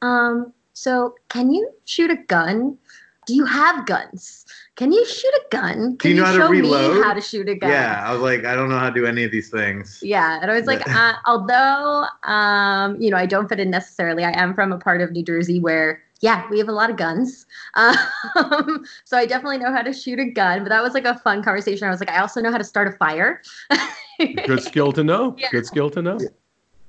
[0.00, 2.78] um, so can you shoot a gun?
[3.26, 4.46] Do you have guns?
[4.76, 5.96] Can you shoot a gun?
[5.98, 7.70] Can you know how to show reload?" me how to shoot a gun?
[7.70, 9.98] Yeah, I was like, I don't know how to do any of these things.
[10.02, 14.24] Yeah, and I was like, uh, although um, you know, I don't fit in necessarily.
[14.24, 16.96] I am from a part of New Jersey where yeah, we have a lot of
[16.96, 17.46] guns.
[17.74, 20.62] Um, so I definitely know how to shoot a gun.
[20.64, 21.86] But that was like a fun conversation.
[21.86, 23.42] I was like, I also know how to start a fire.
[24.18, 25.36] Good skill to know.
[25.38, 25.48] Yeah.
[25.50, 26.18] Good skill to know.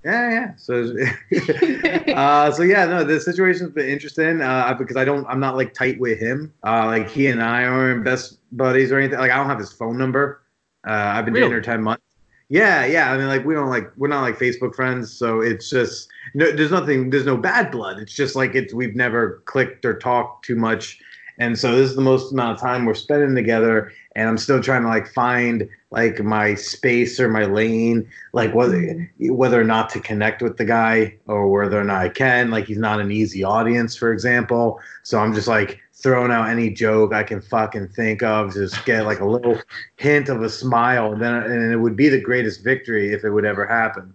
[0.04, 0.52] Yeah, yeah.
[0.56, 0.96] So,
[2.16, 5.74] uh, so yeah, no, the situation's been interesting uh, because I don't, I'm not like
[5.74, 6.54] tight with him.
[6.66, 9.20] Uh, like he and I aren't best buddies or anything.
[9.20, 10.42] Like I don't have his phone number.
[10.88, 12.04] Uh, I've been dating her ten months.
[12.48, 13.12] Yeah, yeah.
[13.12, 16.52] I mean, like we don't like we're not like Facebook friends, so it's just no.
[16.52, 17.10] There's nothing.
[17.10, 18.00] There's no bad blood.
[18.00, 21.00] It's just like it's we've never clicked or talked too much,
[21.38, 23.92] and so this is the most amount of time we're spending together.
[24.20, 28.76] And I'm still trying to like find like my space or my lane, like whether
[28.76, 29.34] mm-hmm.
[29.34, 32.52] whether or not to connect with the guy or whether or not I can.
[32.52, 34.82] Like he's not an easy audience, for example.
[35.04, 39.06] So I'm just like throwing out any joke I can fucking think of, just get
[39.06, 39.58] like a little
[39.96, 43.30] hint of a smile, and then and it would be the greatest victory if it
[43.30, 44.14] would ever happen.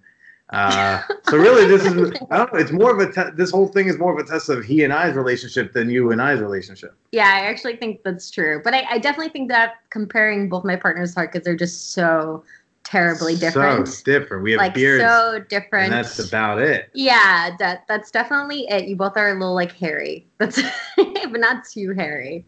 [0.50, 2.58] Uh, so really, this is I don't know.
[2.58, 4.84] It's more of a te- this whole thing is more of a test of he
[4.84, 6.94] and I's relationship than you and I's relationship.
[7.12, 8.60] Yeah, I actually think that's true.
[8.62, 12.44] But I, I definitely think that comparing both my partners hard because they're just so
[12.84, 13.88] terribly different.
[13.88, 14.42] So different.
[14.42, 15.86] We have like beards, so different.
[15.86, 16.90] and that's about it.
[16.92, 18.86] yeah, that that's definitely it.
[18.86, 20.26] You both are a little like hairy.
[20.38, 20.60] That's
[20.96, 22.44] but not too hairy.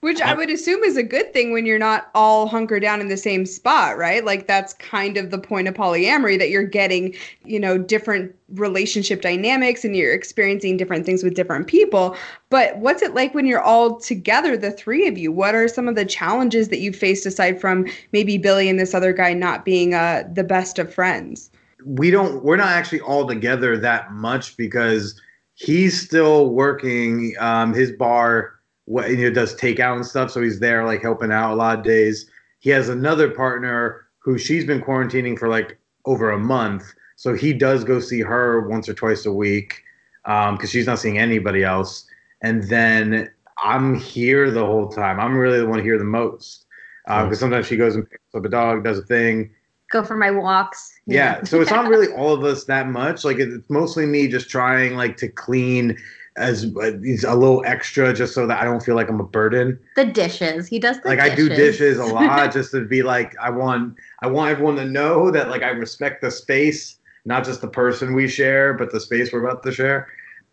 [0.00, 3.08] Which I would assume is a good thing when you're not all hunkered down in
[3.08, 4.24] the same spot, right?
[4.24, 9.20] Like that's kind of the point of polyamory that you're getting, you know, different relationship
[9.20, 12.16] dynamics and you're experiencing different things with different people.
[12.48, 15.32] But what's it like when you're all together, the three of you?
[15.32, 18.94] What are some of the challenges that you faced aside from maybe Billy and this
[18.94, 21.50] other guy not being uh, the best of friends?
[21.84, 25.20] we don't we're not actually all together that much because
[25.54, 28.59] he's still working um his bar
[28.90, 31.78] what you know does takeout and stuff so he's there like helping out a lot
[31.78, 32.28] of days.
[32.58, 36.82] He has another partner who she's been quarantining for like over a month
[37.14, 39.82] so he does go see her once or twice a week
[40.24, 42.04] um because she's not seeing anybody else.
[42.42, 43.30] And then
[43.62, 45.20] i'm here the whole time.
[45.20, 46.66] I'm really the one here the most
[47.06, 47.38] because Nice.
[47.38, 49.50] sometimes she goes and picks up a dog does a thing.
[49.92, 50.92] Go for my walks.
[51.06, 53.24] you yeah so it's not really all of us that much.
[53.24, 55.96] Like it's mostly me just trying like to clean
[56.36, 56.92] as uh,
[57.26, 60.68] a little extra just so that i don't feel like i'm a burden the dishes.
[60.68, 61.32] He does the like dishes.
[61.32, 64.84] i do dishes a lot just to be like i want i want everyone to
[64.84, 69.00] know that like i respect the space not just the person we share but the
[69.00, 70.08] space we're about to share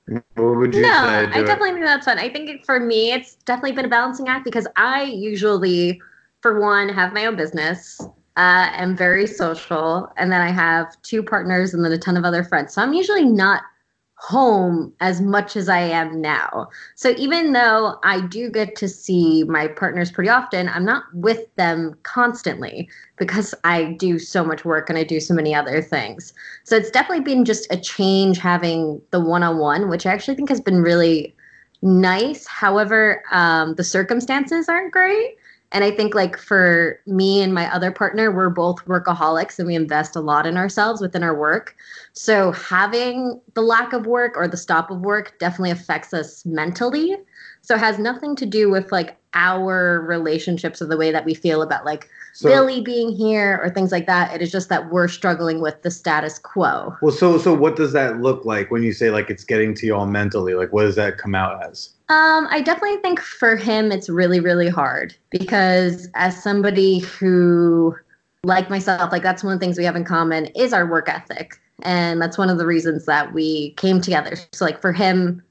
[0.08, 1.46] what would you no, say I it?
[1.46, 2.18] definitely think that's fun.
[2.18, 6.02] I think it, for me, it's definitely been a balancing act because I usually,
[6.42, 8.00] for one, have my own business.
[8.38, 12.24] Uh, am very social, and then I have two partners and then a ton of
[12.24, 12.74] other friends.
[12.74, 13.64] So I'm usually not
[14.18, 16.70] home as much as I am now.
[16.96, 21.54] So even though I do get to see my partners pretty often, I'm not with
[21.56, 26.34] them constantly because I do so much work and I do so many other things.
[26.64, 30.36] So it's definitely been just a change having the one on one, which I actually
[30.36, 31.36] think has been really
[31.84, 32.48] nice.
[32.48, 35.37] However, um, the circumstances aren't great.
[35.74, 39.76] And I think, like, for me and my other partner, we're both workaholics and we
[39.76, 41.76] invest a lot in ourselves within our work.
[42.14, 47.18] So having the lack of work or the stop of work definitely affects us mentally.
[47.68, 51.34] So it has nothing to do with like our relationships or the way that we
[51.34, 54.34] feel about like so, Billy being here or things like that.
[54.34, 56.96] It is just that we're struggling with the status quo.
[57.02, 59.86] well so so what does that look like when you say like it's getting to
[59.86, 63.58] you all mentally like what does that come out as Um, I definitely think for
[63.58, 67.94] him it's really, really hard because as somebody who,
[68.46, 71.10] like myself, like that's one of the things we have in common is our work
[71.10, 71.60] ethic.
[71.84, 74.38] And that's one of the reasons that we came together.
[74.54, 75.44] So like for him,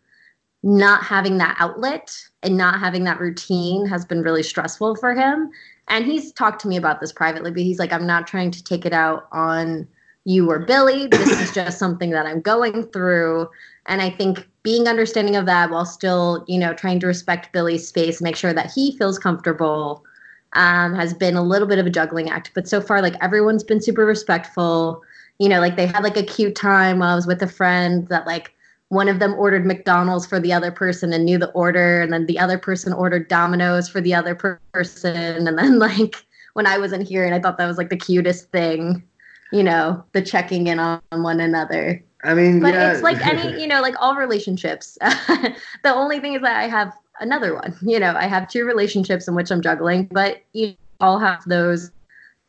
[0.63, 5.51] not having that outlet and not having that routine has been really stressful for him.
[5.89, 8.65] And he's talked to me about this privately, but he's like, I'm not trying to
[8.65, 9.87] take it out on
[10.25, 11.07] you or Billy.
[11.07, 13.49] This is just something that I'm going through.
[13.87, 17.87] And I think being understanding of that while still, you know, trying to respect Billy's
[17.87, 20.05] space, make sure that he feels comfortable,
[20.55, 22.51] um, has been a little bit of a juggling act.
[22.55, 25.03] But so far, like everyone's been super respectful.
[25.39, 28.09] You know, like they had like a cute time while I was with a friend
[28.09, 28.56] that like
[28.89, 32.27] one of them ordered McDonald's for the other person and knew the order, and then
[32.27, 36.17] the other person ordered Domino's for the other per- person, and then like
[36.55, 39.03] when I wasn't here, and I thought that was like the cutest thing,
[39.53, 42.03] you know, the checking in on one another.
[42.25, 42.93] i mean But yeah.
[42.93, 44.97] it's like any, you know, like all relationships.
[45.01, 45.55] the
[45.95, 47.77] only thing is that I have another one.
[47.83, 51.91] You know, I have two relationships in which I'm juggling, but you all have those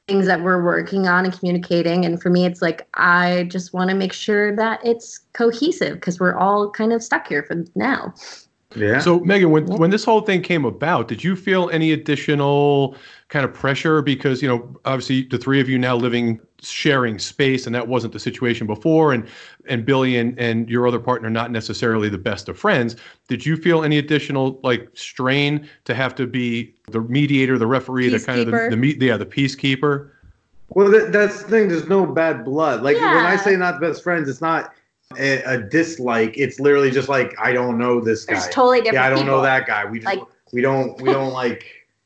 [0.07, 2.05] things that we're working on and communicating.
[2.05, 6.19] And for me, it's like I just want to make sure that it's cohesive because
[6.19, 8.13] we're all kind of stuck here for now.
[8.77, 8.99] Yeah.
[8.99, 12.95] So Megan, when when this whole thing came about, did you feel any additional
[13.29, 17.65] kind of pressure because you know obviously the three of you now living sharing space
[17.65, 19.27] and that wasn't the situation before and
[19.67, 22.95] and Billy and and your other partner not necessarily the best of friends.
[23.27, 28.09] Did you feel any additional like strain to have to be the mediator, the referee,
[28.09, 28.69] the kind of the, Peacekeeper.
[28.69, 30.11] the me- yeah, the peacekeeper?
[30.69, 31.69] Well, that, that's the thing.
[31.69, 32.81] There's no bad blood.
[32.81, 34.73] Like when I say not the best friends, it's not
[35.17, 36.37] a, a dislike.
[36.37, 38.33] It's literally just like I don't know this guy.
[38.35, 39.35] There's totally different yeah, I don't people.
[39.37, 39.85] know that guy.
[39.85, 41.65] We just, Like- we don't we don't like.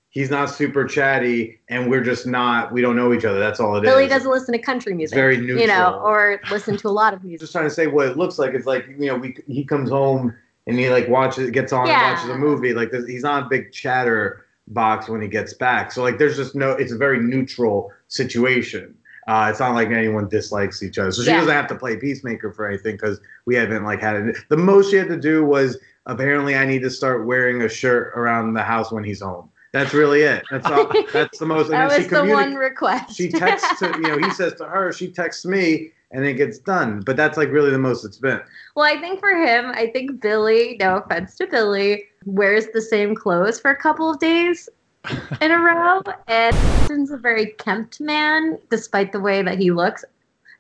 [0.10, 2.74] He's not super chatty, and we're just not.
[2.74, 3.40] We don't know each other.
[3.40, 3.90] That's all it is.
[3.90, 5.16] Billy doesn't listen to country music.
[5.16, 5.60] very neutral.
[5.62, 7.40] You know, or listen to a lot of music.
[7.42, 8.54] just trying to say what it looks like.
[8.54, 10.36] It's like you know, we he comes home
[10.68, 12.10] and he like watches, gets on Yeah.
[12.10, 12.74] and watches a movie.
[12.74, 15.92] Like he's not a big chatter box when he gets back.
[15.94, 16.72] So like, there's just no.
[16.72, 18.94] It's a very neutral situation.
[19.28, 21.12] Uh, it's not like anyone dislikes each other.
[21.12, 21.38] So she Yeah.
[21.38, 24.38] doesn't have to play peacemaker for anything because we haven't like had it.
[24.50, 28.14] The most she had to do was apparently I need to start wearing a shirt
[28.16, 29.50] around the house when he's home.
[29.74, 30.44] That's really it.
[30.52, 30.92] That's all.
[31.14, 31.70] That's the most.
[31.70, 33.16] that was the one request.
[33.16, 36.58] she texts to you know he says to her she texts me and it gets
[36.58, 38.42] done but that's like really the most it's been
[38.76, 43.16] Well, I think for him, I think Billy, no offense to Billy, wears the same
[43.16, 44.68] clothes for a couple of days
[45.42, 46.02] in a row.
[46.28, 50.04] And Justin's a very kempt man, despite the way that he looks.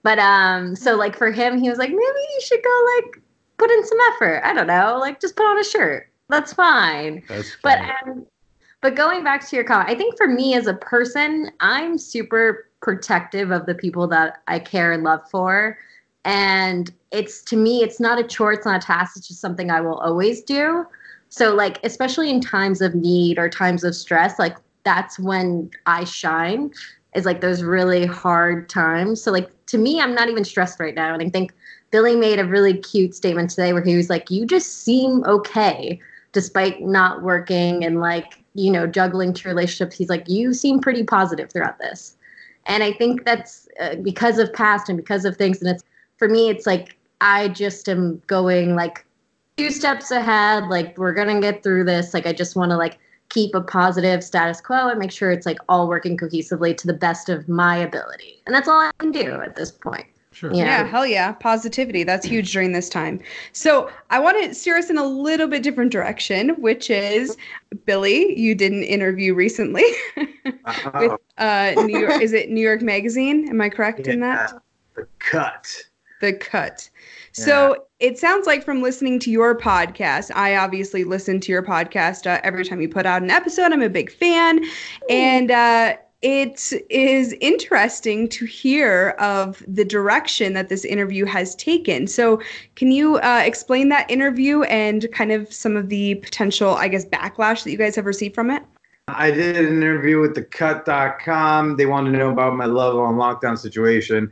[0.04, 3.22] But um, so like for him, he was like, maybe you should go like
[3.58, 4.42] put in some effort.
[4.44, 6.10] I don't know, like just put on a shirt.
[6.30, 7.24] That's fine.
[7.28, 8.26] That's But um,
[8.82, 12.68] but going back to your comment, I think for me as a person, I'm super
[12.82, 15.78] protective of the people that I care and love for.
[16.26, 19.70] And it's to me, it's not a chore, it's not a task, it's just something
[19.70, 20.86] I will always do.
[21.32, 26.04] So like especially in times of need or times of stress, like that's when I
[26.04, 26.72] shine
[27.16, 29.22] is like those really hard times.
[29.24, 31.14] So like to me, I'm not even stressed right now.
[31.14, 31.54] And I think
[31.90, 36.00] Billy made a really cute statement today where he was like, You just seem okay
[36.34, 41.04] despite not working and like you know juggling two relationships he's like you seem pretty
[41.04, 42.16] positive throughout this
[42.66, 45.84] and i think that's uh, because of past and because of things and it's
[46.18, 49.06] for me it's like i just am going like
[49.62, 52.98] two steps ahead like we're gonna get through this like i just want to like
[53.30, 56.94] keep a positive status quo and make sure it's like all working cohesively to the
[56.94, 60.52] best of my ability and that's all i can do at this point sure.
[60.52, 60.66] yeah.
[60.66, 61.34] Yeah, hell yeah.
[61.34, 62.04] Positivity.
[62.04, 63.20] That's huge during this time.
[63.52, 67.36] So I want to steer us in a little bit different direction, which is
[67.86, 69.84] Billy, you did an interview recently
[70.16, 73.48] with uh New York is it New York Magazine?
[73.50, 74.54] Am I correct in that?
[74.96, 75.68] the cut
[76.22, 76.90] The cut.
[77.34, 82.28] So it sounds like from listening to your podcast, I obviously listen to your podcast
[82.28, 83.72] uh, every time you put out an episode.
[83.72, 84.64] I'm a big fan.
[85.10, 92.06] And uh, it is interesting to hear of the direction that this interview has taken.
[92.06, 92.42] So,
[92.76, 97.06] can you uh, explain that interview and kind of some of the potential, I guess,
[97.06, 98.64] backlash that you guys have received from it?
[99.08, 103.58] i did an interview with thecut.com they wanted to know about my love on lockdown
[103.58, 104.32] situation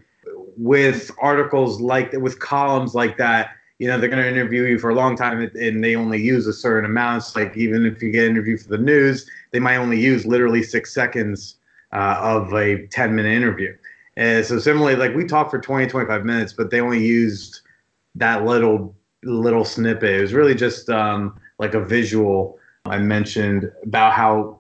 [0.60, 4.90] with articles like with columns like that you know they're going to interview you for
[4.90, 7.24] a long time and- they only use a certain amount.
[7.34, 10.94] Like even if you get interviewed for the news they might only use literally six
[10.94, 11.56] seconds
[11.94, 13.76] uh, of a 10 minute interview.
[14.18, 17.62] And so similarly like we talked for 20 25 minutes but they only used
[18.16, 18.94] that little
[19.24, 20.10] little snippet.
[20.10, 24.60] It was really just um, like a visual i mentioned about how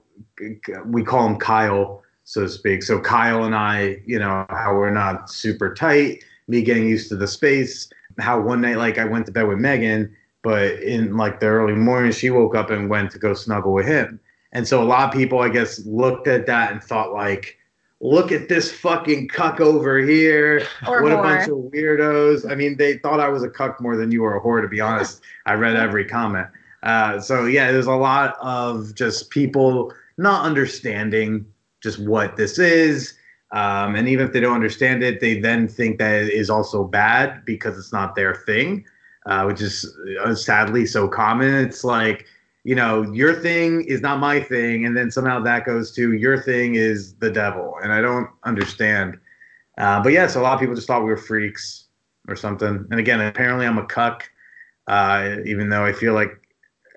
[0.86, 2.84] we call him kyle so to speak.
[2.84, 7.15] So kyle and i you know how we're not super tight me getting used to
[7.15, 7.89] the space
[8.20, 11.74] how one night like i went to bed with megan but in like the early
[11.74, 14.20] morning she woke up and went to go snuggle with him.
[14.52, 17.58] And so a lot of people i guess looked at that and thought like
[18.00, 20.65] look at this fucking cuck over here.
[20.88, 22.50] Or what a bunch of weirdos.
[22.50, 24.68] I mean they thought i was a cuck more than you were a whore to
[24.68, 25.22] be honest.
[25.48, 26.48] I read every comment.
[26.84, 31.46] Uh, so yeah there's a lot of just people not understanding
[31.82, 33.13] just what this is.
[33.52, 36.84] Um, and even if they don't understand it they then think that it is also
[36.84, 38.86] bad because it's not their thing
[39.26, 41.54] uh, which is uh, sadly so common.
[41.54, 42.26] It's like
[42.63, 46.42] you know your thing is not my thing and then somehow that goes to your
[46.42, 47.76] thing is the devil.
[47.82, 49.18] And i don't understand.
[49.78, 51.86] Uh, but yes a lot of people just thought we were freaks
[52.28, 52.86] or something.
[52.92, 54.30] And again apparently i'm a cuck
[54.88, 56.32] uh, even though i feel like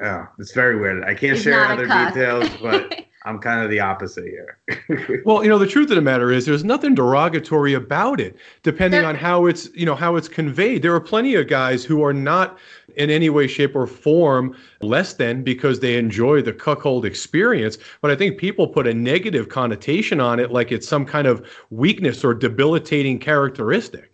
[0.03, 1.05] oh, it's very weird.
[1.05, 4.59] I can't He's share other details but i'm kind of the opposite here
[5.25, 9.05] Well, you know, the truth of the matter is there's nothing derogatory about it, depending
[9.05, 10.83] on how it's, you know, how it's conveyed.
[10.83, 12.59] There are plenty of guys who are not
[12.97, 17.79] in any way, shape, or form less than because they enjoy the cuckold experience.
[18.01, 21.47] But I think people put a negative connotation on it like it's some kind of
[21.71, 24.13] weakness or debilitating characteristic.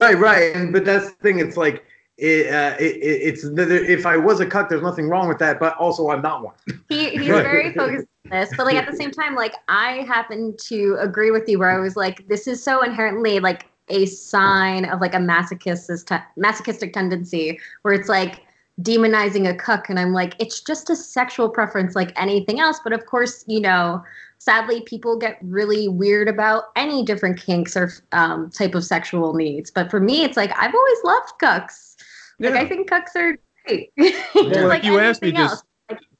[0.00, 0.54] Right, right.
[0.54, 1.38] And but that's the thing.
[1.40, 1.84] It's like
[2.18, 2.98] it, uh, it, it,
[3.34, 5.58] it's if I was a cuck, there's nothing wrong with that.
[5.60, 6.54] But also, I'm not one.
[6.88, 7.42] He, he's Right.
[7.42, 11.30] very focused on this, but like at the same time, like I happen to agree
[11.30, 15.14] with you where I was like, this is so inherently like a sign of like
[15.14, 18.42] a masochistic masochistic tendency where it's like
[18.82, 22.80] demonizing a cuck, and I'm like, it's just a sexual preference like anything else.
[22.82, 24.02] But of course, you know,
[24.38, 29.70] sadly, people get really weird about any different kinks or um, type of sexual needs.
[29.70, 31.96] But for me, it's like I've always loved cucks.
[32.38, 32.60] Like Yeah.
[32.60, 33.92] I think cucks are great.
[34.34, 35.62] Well, like you asked me, anything does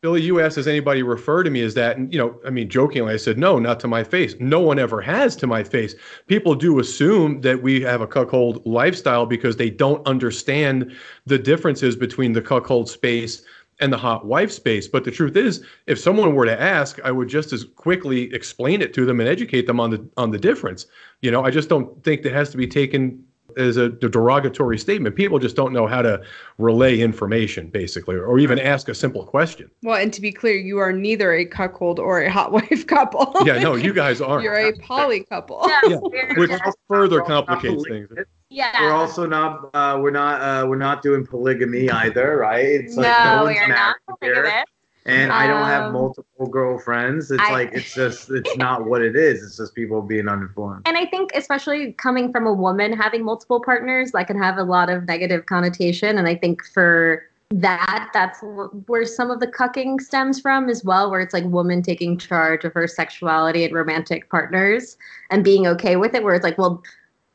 [0.01, 0.23] Billy?
[0.23, 1.97] You asked, does anybody refer to me as that?
[1.97, 4.35] And you know, I mean, jokingly, I said no, not to my face.
[4.39, 5.97] No one ever has to my face.
[6.29, 10.97] People do assume that we have a cuckold lifestyle because they don't understand
[11.27, 13.43] the differences between the cuckold space
[13.81, 14.87] and the hot wife space.
[14.87, 18.83] But the truth is, if someone were to ask, I would just as quickly explain
[18.83, 20.87] it to them and educate them on the on the difference.
[21.23, 23.25] You know, I just don't think that has to be taken
[23.59, 25.17] as a derogatory statement.
[25.17, 26.23] People just don't know how to
[26.59, 29.71] relay information, basically, or even ask a simple question.
[29.83, 33.33] Well, and to be clear, you are neither a cuckold or a hot wife couple.
[33.45, 34.45] Yeah, no, you guys aren't.
[34.45, 35.63] You're a poly couple.
[35.67, 36.51] Yeah, Yeah, which
[36.89, 38.09] further We're also not complicates things.
[38.49, 38.81] yeah.
[38.81, 42.65] We're also not uh, we're not uh, we're not doing polygamy either, right?
[42.65, 44.65] It's like no, no we one's are not married
[45.09, 45.33] thinking here, of it.
[45.33, 47.31] and I don't have Um, multiple girlfriends.
[47.31, 49.43] It's I- like it's just it's not what it is.
[49.43, 50.83] It's just people being uninformed.
[50.87, 54.65] And I think, especially coming from a woman having multiple partners, that can have a
[54.65, 56.19] lot of negative connotation.
[56.19, 58.41] And I think for that, that's
[58.87, 62.65] where some of the cucking stems from as well, where it's like woman taking charge
[62.65, 64.99] of her sexuality and romantic partners
[65.31, 66.83] and being okay with it, where it's like, well,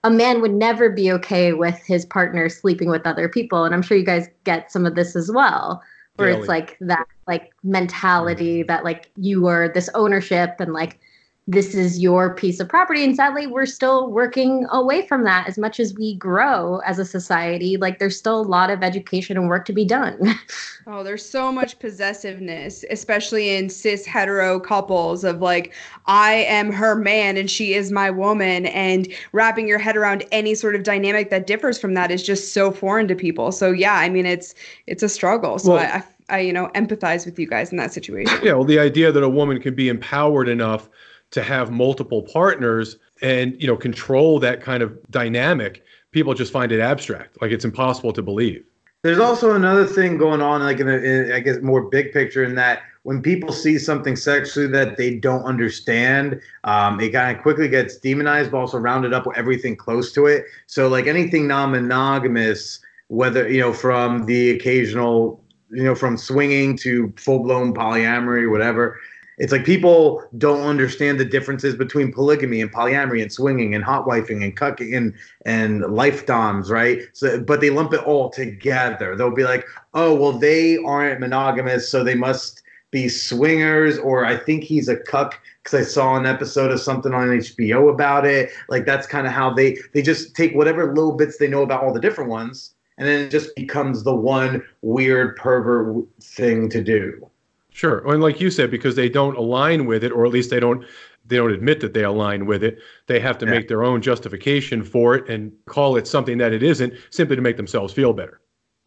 [0.04, 3.64] a man would never be okay with his partner sleeping with other people.
[3.64, 5.82] And I'm sure you guys get some of this as well,
[6.16, 11.00] where it's like that like mentality that like you are this ownership and like
[11.48, 15.58] this is your piece of property and sadly we're still working away from that as
[15.58, 19.50] much as we grow as a society like there's still a lot of education and
[19.50, 20.18] work to be done
[20.86, 25.74] Oh, there's so much possessiveness, especially in cis hetero couples of like,
[26.08, 28.66] I am her man and she is my woman.
[28.66, 32.54] And wrapping your head around any sort of dynamic that differs from that is just
[32.54, 33.52] so foreign to people.
[33.54, 34.56] So yeah, I mean, it's
[34.88, 35.58] it's a struggle.
[35.58, 38.40] So Well- I, I, I, you know, empathize with you guys in that situation.
[38.44, 40.90] Yeah, well, the idea that a woman can be empowered enough
[41.34, 46.72] to have multiple partners and you know control that kind of dynamic, people just find
[46.72, 48.64] it abstract, like it's impossible to believe.
[49.02, 52.44] There's also another thing going on, like in, a, in I guess more big picture,
[52.44, 57.42] in that when people see something sexually that they don't understand, um, it kind of
[57.44, 60.46] quickly gets demonized, but also rounded up with everything close to it.
[60.68, 67.12] So like anything non-monogamous, whether you know from the occasional, you know, from swinging to
[67.18, 69.00] full-blown polyamory, whatever.
[69.38, 74.06] It's like people don't understand the differences between polygamy and polyamory and swinging and hot
[74.06, 75.14] wifing and cucking and
[75.46, 77.02] and life doms, right?
[77.14, 79.16] So, but they lump it all together.
[79.16, 82.62] They'll be like, oh, well, they aren't monogamous, so they must
[82.92, 87.14] be swingers, or I think he's a cuck because I saw an episode of something
[87.14, 88.52] on HBO about it.
[88.70, 91.84] Like that's kind of how they they just take whatever little bits they know about
[91.84, 96.84] all the different ones, and then it just becomes the one weird pervert thing to
[96.84, 97.28] do.
[97.74, 100.60] Sure, and like you said, because they don't align with it, or at least they
[100.60, 100.86] don't
[101.26, 102.80] they don't admit that they align with it.
[103.08, 103.52] They have to Yeah.
[103.52, 107.42] make their own justification for it and call it something that it isn't, simply to
[107.42, 108.42] make themselves feel better.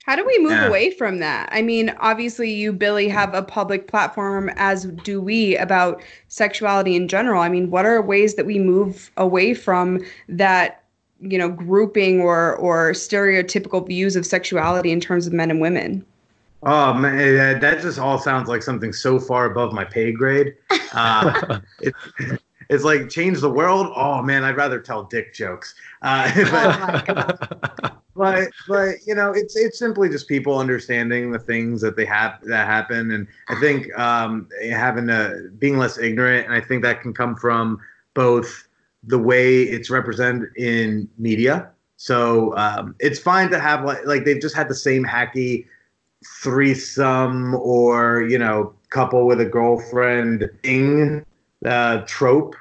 [0.05, 0.69] How do we move Yeah.
[0.69, 1.49] away from that?
[1.51, 7.09] I mean, obviously, you, Billy, have a public platform, as do we, about sexuality in
[7.09, 7.41] general.
[7.41, 10.85] I mean, what are ways that we move away from that,
[11.23, 16.05] you know, grouping or or stereotypical views of sexuality in terms of men and women?
[16.63, 20.55] Oh man, that- that just all sounds like something so far above my pay grade.
[20.93, 21.99] Uh, it's
[22.69, 23.93] it's like change the world.
[23.95, 25.75] Oh man, I'd rather tell dick jokes.
[26.03, 31.39] Uh, oh but, god but but you know, it's it's simply just people understanding the
[31.39, 36.47] things that they have that happen, and I think um, having a being less ignorant,
[36.47, 37.81] and I think that can come from
[38.15, 38.67] both
[39.05, 41.71] the way it's represented in media.
[41.99, 45.67] So um, it's fine to have like like they've just had the same hacky
[46.43, 51.25] threesome or you know couple with a girlfriend thing
[51.65, 52.55] uh, trope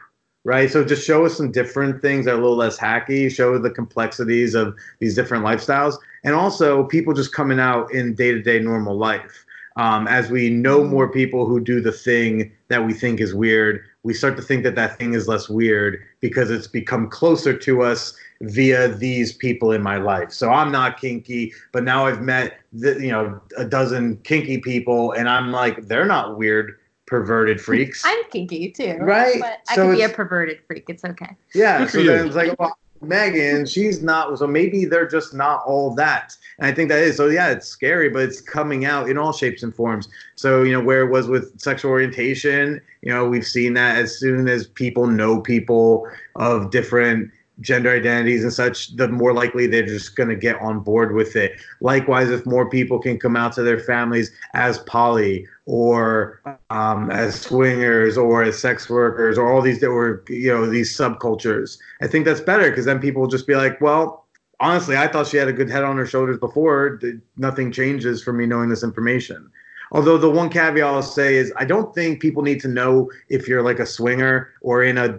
[0.48, 0.70] right?
[0.70, 3.72] So just show us some different things that are a little less hacky show the
[3.72, 9.44] complexities of these different lifestyles and also people just coming out in day-to-day normal life.
[9.76, 13.84] Um, as we know more people who do the thing that we think is weird
[14.06, 17.84] we start to think that that thing is less weird because it's become closer to
[17.84, 20.32] us via these people in my life.
[20.32, 25.12] So I'm not kinky, but now I've met the, you know a dozen kinky people,
[25.12, 28.02] and I'm like, they're not weird, perverted freaks.
[28.04, 31.86] i'm kinky too Right, but i so could be a perverted freak it's okay yeah.
[31.86, 32.76] So then it's like, well,
[33.08, 34.38] Megan, she's not.
[34.38, 36.36] So maybe they're just not all that.
[36.58, 37.18] And I think that is.
[37.18, 40.08] So yeah, it's scary, but it's coming out in all shapes and forms.
[40.36, 42.82] So you know where it was with sexual orientation.
[43.02, 47.32] You know we've seen that as soon as people know people of different
[47.62, 51.36] gender identities and such, the more likely they're just going to get on board with
[51.36, 51.60] it.
[51.82, 57.40] Likewise, if more people can come out to their families as poly or um, as
[57.40, 62.08] swingers or as sex workers or all these that were, you know, these subcultures, I
[62.08, 64.26] think that's better because then people will just be like, well,
[64.60, 67.00] honestly, I thought she had a good head on her shoulders before.
[67.38, 69.50] Nothing changes for me knowing this information.
[69.96, 73.48] Although the one caveat I'll say is I don't think people need to know if
[73.48, 75.18] you're like a swinger or in a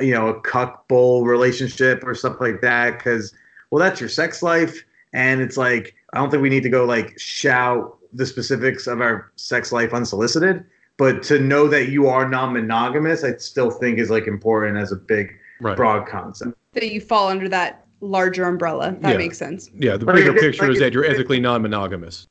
[0.00, 3.34] you know a cuck bull relationship or stuff like that because
[3.72, 4.84] well that's your sex life.
[5.12, 9.00] And it's like I don't think we need to go like shout the specifics of
[9.00, 10.64] our sex life unsolicited.
[10.96, 14.96] But to know that you are non-monogamous I still think is like important as a
[14.96, 15.76] big right.
[15.76, 16.56] broad concept.
[16.74, 18.96] That you fall under that larger umbrella.
[19.00, 19.16] That yeah.
[19.16, 19.68] makes sense.
[19.74, 19.96] Yeah.
[19.96, 22.28] The bigger picture like, is that you're ethically non-monogamous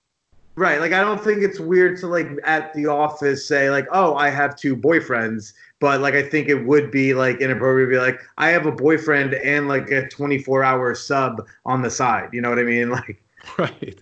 [0.58, 0.80] Right.
[0.80, 4.32] Like I don't think it's weird to like at the office say like, "Oh, I
[4.32, 8.20] have two boyfriends." But like I think it would be like inappropriate to be like,
[8.39, 12.60] "I have a boyfriend and like a 24-hour sub on the side." You know what
[12.60, 12.89] I mean?
[12.97, 13.22] Like
[13.58, 14.01] Right.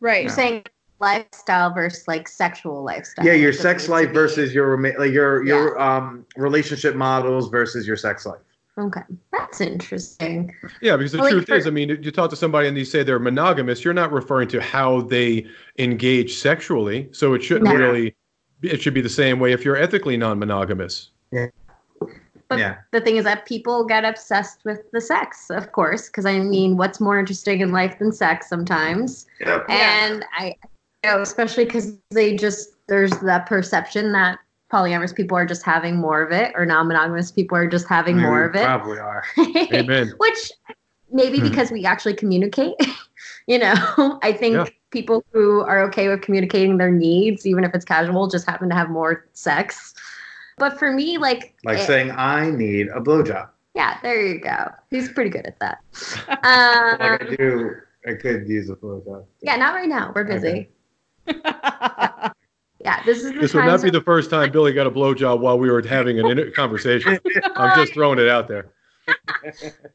[0.00, 0.22] Right.
[0.24, 0.64] You're saying
[1.00, 3.24] lifestyle versus like sexual lifestyle.
[3.24, 5.96] Yeah, your sex life versus your like your your yeah.
[5.96, 8.40] um relationship models versus your sex life.
[8.76, 10.52] Okay, that's interesting.
[10.80, 12.76] Yeah, because the well, truth like for, is, I mean, you talk to somebody and
[12.76, 15.46] you say they're monogamous, you're not referring to how they
[15.78, 17.08] engage sexually.
[17.12, 17.74] So it shouldn't no.
[17.74, 18.16] really,
[18.62, 21.10] it should be the same way if you're ethically non monogamous.
[21.30, 21.46] Yeah.
[22.48, 22.76] But yeah.
[22.90, 26.76] the thing is that people get obsessed with the sex, of course, because I mean,
[26.76, 29.26] what's more interesting in life than sex sometimes?
[29.40, 29.66] Yep.
[29.68, 30.56] And I,
[31.04, 34.40] you know, especially because they just, there's that perception that
[34.74, 38.44] polyamorous people are just having more of it, or non-monogamous people are just having more
[38.44, 38.64] of it.
[38.64, 39.24] Probably are.
[39.72, 40.12] Amen.
[40.18, 40.50] Which
[41.12, 41.48] maybe hmm.
[41.48, 42.74] because we actually communicate.
[43.46, 44.66] you know, I think yeah.
[44.90, 48.74] people who are okay with communicating their needs, even if it's casual, just happen to
[48.74, 49.94] have more sex.
[50.58, 53.48] But for me, like like it, saying I need a blowjob.
[53.74, 54.70] Yeah, there you go.
[54.90, 55.78] He's pretty good at that.
[56.28, 57.70] um, like I do,
[58.06, 59.24] I could use a blowjob.
[59.40, 60.12] Yeah, not right now.
[60.14, 60.68] We're busy.
[61.28, 61.40] Okay.
[61.44, 62.30] Yeah,
[63.04, 63.32] this is.
[63.32, 66.20] this would not be the first time Billy got a blowjob while we were having
[66.20, 67.18] a conversation.
[67.56, 68.70] I'm just throwing it out there.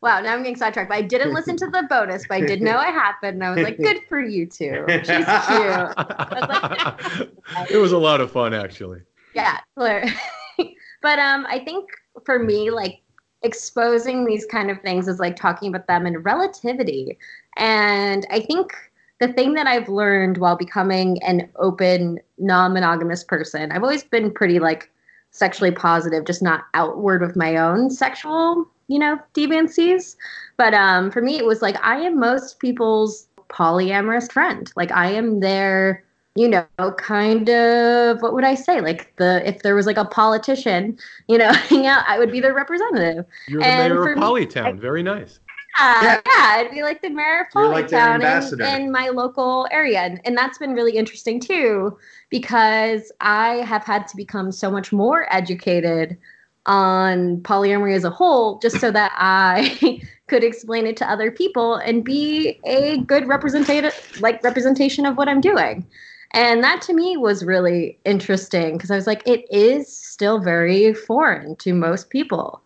[0.02, 0.90] wow, now I'm getting sidetracked.
[0.90, 3.36] But I didn't listen to the bonus, but I did know it happened.
[3.36, 4.86] And I was like, good for you two.
[4.88, 5.16] She's cute.
[7.70, 9.02] it was a lot of fun, actually.
[9.36, 11.90] Yeah, but um, I think
[12.26, 13.02] for me, like
[13.44, 17.18] exposing these kind of things is like talking about them in relativity.
[17.58, 18.74] And I think
[19.20, 24.32] the thing that I've learned while becoming an open, non monogamous person, I've always been
[24.32, 24.90] pretty like
[25.32, 30.16] sexually positive, just not outward with my own sexual, you know, deviancies.
[30.58, 34.72] But um, for me, it was like I am most people's polyamorous friend.
[34.78, 36.02] Like I am their,
[36.36, 36.66] you know,
[36.98, 38.80] kind of what would I say?
[38.80, 40.98] Like the if there was like a politician,
[41.28, 43.26] you know, hang out, I would be their representative.
[43.50, 44.80] You're the mayor of Polytown.
[44.80, 45.42] Very nice
[45.78, 50.00] yeah, yeah, it'd be like the mayor of Polytown like in, in, my local area.
[50.00, 51.98] And, and that's been really interesting too,
[52.30, 56.18] because I have had to become so much more educated
[56.66, 61.76] on polyamory as a whole, just so that I could explain it to other people
[61.76, 65.88] and be a good representative, like representation of what I'm doing.
[66.32, 70.94] And that to me was really interesting because I was like, it is still very
[70.94, 72.62] foreign to most people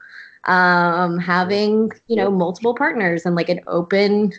[0.45, 4.33] um, having you know multiple partners and like an open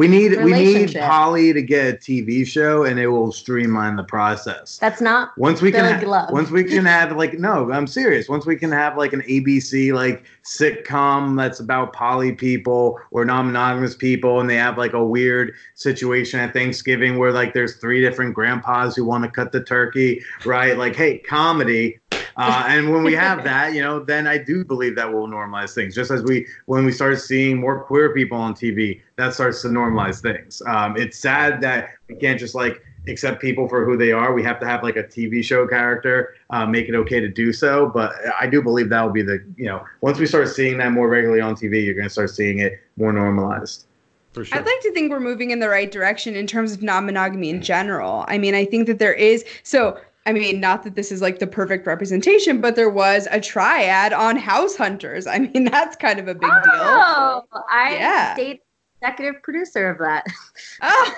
[0.00, 4.02] we need we need Poly to get a TV show, and it will streamline the
[4.02, 4.78] process.
[4.78, 8.26] That's not once we can ha- once we can have like no, I'm serious.
[8.26, 13.94] Once we can have like an ABC like sitcom that's about poly people or non-monogamous
[13.94, 18.34] people, and they have like a weird situation at Thanksgiving where like there's three different
[18.34, 20.78] grandpas who want to cut the turkey, right?
[20.78, 22.00] Like, hey, comedy.
[22.36, 25.74] Uh, and when we have that, you know, then I do believe that will normalize
[25.74, 25.94] things.
[25.94, 29.68] Just as we, when we start seeing more queer people on TV, that starts to
[29.68, 30.62] normalize things.
[30.66, 34.32] Um, it's sad that we can't just like accept people for who they are.
[34.32, 37.52] We have to have like a TV show character, uh, make it okay to do
[37.52, 37.86] so.
[37.88, 40.92] But I do believe that will be the, you know, once we start seeing that
[40.92, 43.86] more regularly on TV, you're going to start seeing it more normalized.
[44.32, 44.46] Sure.
[44.52, 47.50] I'd like to think we're moving in the right direction in terms of non monogamy
[47.50, 48.24] in general.
[48.28, 49.44] I mean, I think that there is.
[49.64, 53.40] So I mean, not that this is like the perfect representation, but there was a
[53.40, 55.26] triad on House Hunters.
[55.26, 57.48] I mean, that's kind of a big oh, deal.
[57.52, 58.36] Oh, I yeah.
[58.36, 58.60] date
[59.02, 60.26] executive producer of that.
[60.82, 61.14] Oh,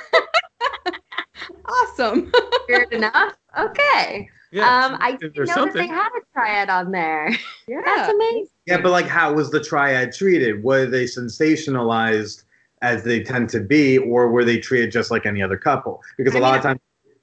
[1.67, 2.33] awesome.
[2.69, 3.35] Weird enough.
[3.59, 4.29] Okay.
[4.51, 5.73] Yeah, um, I didn't know something.
[5.75, 7.31] that they had a triad on there.
[7.67, 7.81] Yeah.
[7.85, 8.49] That's amazing.
[8.67, 10.63] Yeah, but like, how was the triad treated?
[10.63, 12.45] Were they sensationalized
[12.83, 16.03] as they tend to be, or were they treated just like any other couple?
[16.19, 16.81] Because a I lot mean, of times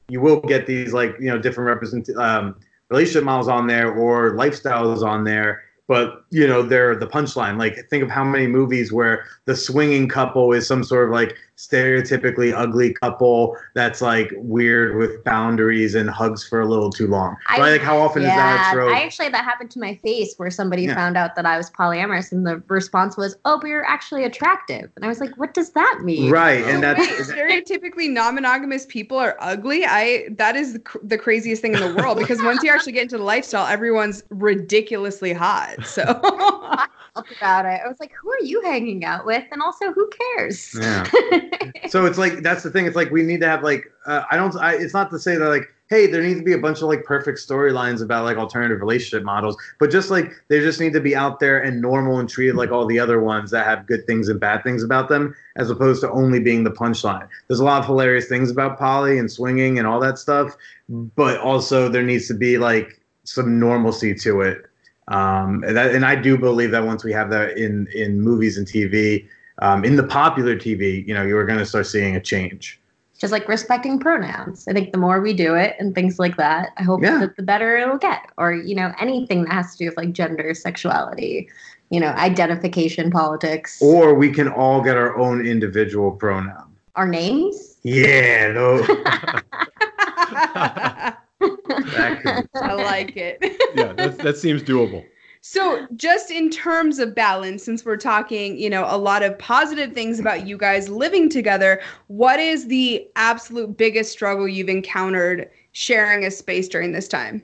[0.09, 2.55] you will get these like you know different represent um,
[2.89, 7.57] relationship models on there or lifestyles on there, but you know they're the punchline.
[7.57, 11.35] Like think of how many movies where the swinging couple is some sort of like
[11.59, 17.35] stereotypically ugly couple that's like weird with boundaries and hugs for a little too long.
[17.49, 17.71] I- right?
[17.73, 18.95] Like how often is that a trope?
[18.95, 20.95] I actually that happened to my face where somebody Yeah.
[20.95, 24.89] found out that I was polyamorous, and the response was, "Oh, but you're actually attractive,"
[24.95, 29.17] and I was like, "What does that mean?" right, and Wait, that's stereotypically non-monogamous people
[29.17, 29.83] are ugly.
[29.85, 32.93] I that is the, cr- the craziest thing in the world because once you actually
[32.93, 35.85] get into the lifestyle, everyone's ridiculously hot.
[35.85, 36.03] So
[37.37, 37.81] About it.
[37.83, 40.75] I was like, "Who are you hanging out with?" And also, who cares?
[40.79, 41.03] yeah.
[41.89, 42.85] so it's like that's the thing.
[42.85, 44.55] It's like we need to have like uh, I don't.
[44.57, 46.83] I, it's not to say that like hey, there needs to be a bunch of
[46.83, 51.01] like perfect storylines about like alternative relationship models, but just like they just need to
[51.01, 54.05] be out there and normal and treated like all the other ones that have good
[54.05, 57.27] things and bad things about them, as opposed to only being the punchline.
[57.47, 60.55] There's a lot of hilarious things about poly and swinging and all that stuff,
[60.89, 64.68] but also there needs to be like some normalcy to it.
[65.09, 68.57] Um, and, that, and I do believe that once we have that in in movies
[68.57, 69.27] and TV,
[69.61, 72.79] um, in the popular TV, you know, you're going to start seeing a change.
[73.19, 74.65] Just like respecting pronouns.
[74.69, 77.17] I think the more we do it and things like that, I hope Yeah.
[77.19, 78.21] that the better it'll get.
[78.37, 81.49] Or you know, anything that has to do with like gender, sexuality,
[81.89, 86.75] you know, identification, politics, Or we can all get our own individual pronoun.
[86.95, 87.77] our names.
[87.83, 88.85] Yeah, though.
[91.41, 93.37] I like it.
[93.75, 95.05] yeah, that, that seems doable.
[95.41, 99.93] So, just in terms of balance, since we're talking, you know, a lot of positive
[99.93, 106.25] things about you guys living together, what is the absolute biggest struggle you've encountered sharing
[106.25, 107.41] a space during this time?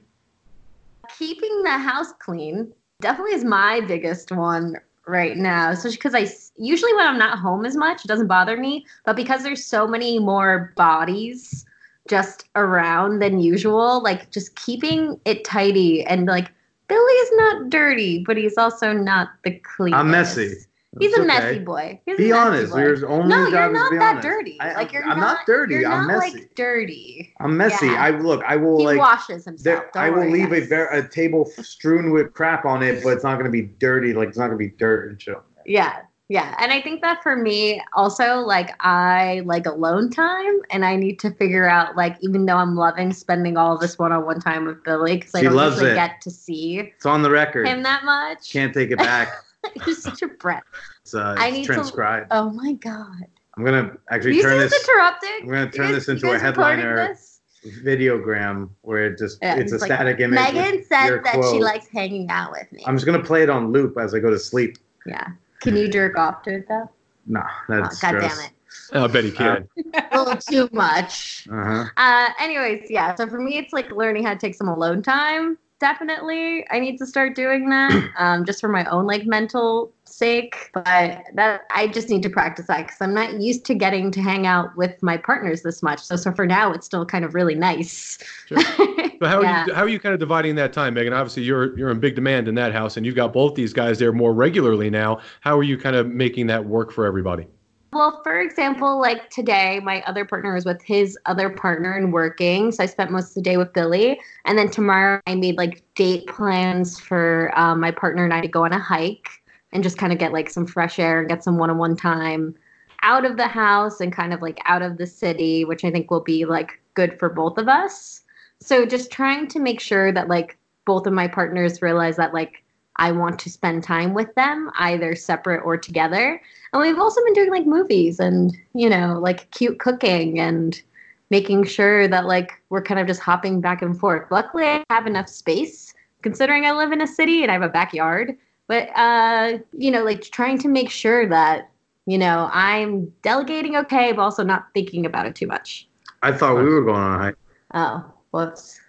[1.18, 2.72] keeping the house clean
[3.02, 4.76] definitely is my biggest one
[5.08, 6.28] right now especially because I
[6.58, 9.88] usually when i'm not home as much it doesn't bother me but because there's so
[9.88, 11.66] many more bodies
[12.10, 16.52] just around than usual like just keeping it tidy and like
[16.88, 20.48] billy's not dirty but he's also not the cleanest I'm messy.
[20.50, 20.68] he's
[21.02, 21.28] It's a okay.
[21.28, 22.72] messy boy He's Be honest.
[22.72, 22.80] boy.
[22.80, 24.28] Your only no, job you're not that honest.
[24.28, 24.58] dirty.
[24.62, 25.76] I, like you're I'm not, not dirty.
[25.76, 26.38] You're I'm not messy.
[26.42, 27.34] like dirty.
[27.42, 27.88] I'm messy.
[27.88, 28.02] Yeah.
[28.04, 28.42] I look.
[28.48, 28.98] I will He like.
[29.00, 29.64] washes himself.
[29.94, 33.24] There, I will leave a, ver- a table strewn with crap on it, but it's
[33.26, 34.14] not going to be dirty.
[34.14, 35.36] Like it's not going to be dirt and shit.
[35.66, 36.02] Yeah.
[36.28, 36.56] Yeah.
[36.60, 41.20] And I think that for me also, like, I like alone time and I need
[41.20, 44.66] to figure out, like, even though I'm loving spending all this one on one time
[44.66, 45.96] with Billy, because I don't usually it.
[45.96, 47.68] get to see It's on the record.
[47.68, 48.52] him that much.
[48.52, 49.30] Can't take it back.
[49.86, 50.64] You're such a bret.
[51.04, 52.28] It's, uh, I need to- transcribed.
[52.32, 53.26] Oh my God.
[53.58, 55.30] I'm gonna actually you turn this interrupting?
[55.44, 57.40] I'm gonna turn guys- this into a headliner this?
[57.84, 60.40] videogram where it just Yeah, it's a like, static image.
[60.40, 62.84] Megan said that she likes hanging out with me.
[62.86, 64.78] I'm just gonna play it on loop as I go to sleep.
[65.06, 65.28] yeah.
[65.66, 66.90] Can you jerk off to it though?
[67.28, 68.38] No, Oh, that's God gross.
[68.38, 68.52] damn it.
[68.94, 69.68] I bet he can.
[70.12, 71.48] A little too much.
[71.52, 71.86] Uh-huh.
[71.98, 73.16] Uh, anyways, yeah.
[73.16, 75.58] So for me, it's like learning how to take some alone time.
[75.80, 80.70] Definitely, I need to start doing that, um, just for my own like mental sake.
[80.74, 84.22] But that I just need to practice that because I'm not used to getting to
[84.22, 86.00] hang out with my partners this much.
[86.02, 88.20] So so for now, it's still kind of really nice.
[88.48, 88.60] Sure.
[89.22, 89.64] So how Yeah.
[89.64, 91.14] are you how are you kind of dividing that time, Megan?
[91.14, 94.00] Obviously, you're you're in big demand in that house, and you've got both these guys
[94.00, 95.20] there more regularly now.
[95.42, 97.48] How are you kind of making that work for everybody?
[97.94, 102.74] Well, for example, like today, my other partner was with his other partner and working.
[102.74, 104.20] So I spent most of the day with Billy.
[104.44, 108.50] And then tomorrow, I made like date plans for um, my partner and I to
[108.50, 109.30] go on a hike
[109.72, 111.96] and just kind of get like some fresh air and get some one on one
[111.96, 112.54] time
[113.02, 116.12] out of the house and kind of like out of the city, which I think
[116.12, 118.25] will be like good for both of us.
[118.66, 122.64] So just trying to make sure that like both of my partners realize that like
[122.96, 126.42] I want to spend time with them, either separate or together.
[126.74, 130.82] And we've also been doing like movies and, you know, like cute cooking and
[131.30, 134.32] making sure that like we're kind of just hopping back and forth.
[134.32, 135.94] Luckily, I have enough space
[136.24, 138.36] considering I live in a city and I have a backyard.
[138.68, 141.70] But, uh, you know, like trying to make sure that,
[142.08, 145.88] you know, I'm delegating okay, but also not thinking about it too much.
[146.24, 147.36] I thought we were going on a hike.
[147.76, 148.80] Oh, whoops.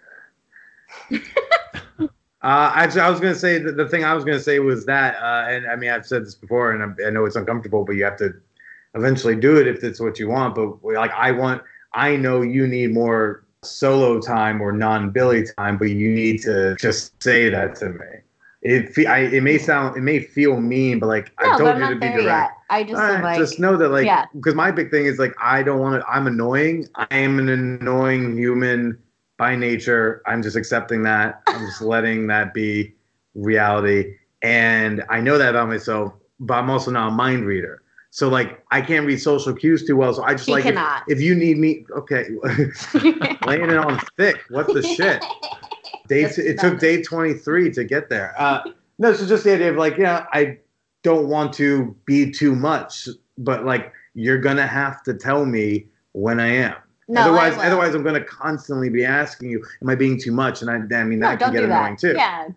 [2.43, 5.15] Uh, actually, I was gonna say the, the thing I was gonna say was that,
[5.15, 7.93] uh, and I mean I've said this before, and I, I know it's uncomfortable, but
[7.93, 8.31] you have to
[8.93, 10.53] eventually do it if it's what you want.
[10.53, 15.89] But like I want, I know you need more solo time or non-Billy time, but
[15.89, 18.05] you need to just say that to me.
[18.61, 21.89] It I, it may sound it may feel mean, but like No, I told you
[21.89, 22.23] to be direct.
[22.23, 22.51] yet.
[22.69, 24.25] I just right, like, just know that like yeah.
[24.33, 26.87] because my big thing is like I don't want to I'm annoying.
[26.95, 28.99] I am an annoying human
[29.37, 30.21] by nature.
[30.25, 31.41] I'm just accepting that.
[31.47, 32.93] I'm just letting that be
[33.35, 34.15] reality.
[34.41, 37.81] and I know that about myself, but I'm also not a mind reader.
[38.09, 40.13] So like I can't read social cues too well.
[40.13, 40.77] So I just He like if,
[41.07, 42.25] if you need me, okay,
[43.45, 44.37] laying it on thick.
[44.49, 45.23] What the shit?
[46.07, 48.33] Day That's it took day 23 to get there.
[48.39, 48.61] Uh,
[48.97, 50.57] no, so just the idea of like, yeah, I
[51.03, 56.39] don't want to be too much, but like you're gonna have to tell me when
[56.39, 56.75] I am.
[57.07, 60.69] No, otherwise, otherwise, I'm gonna constantly be asking you, "Am I being too much?" And
[60.69, 61.99] I, I mean, no, that can get annoying that.
[61.99, 62.13] too.
[62.15, 62.47] Yeah.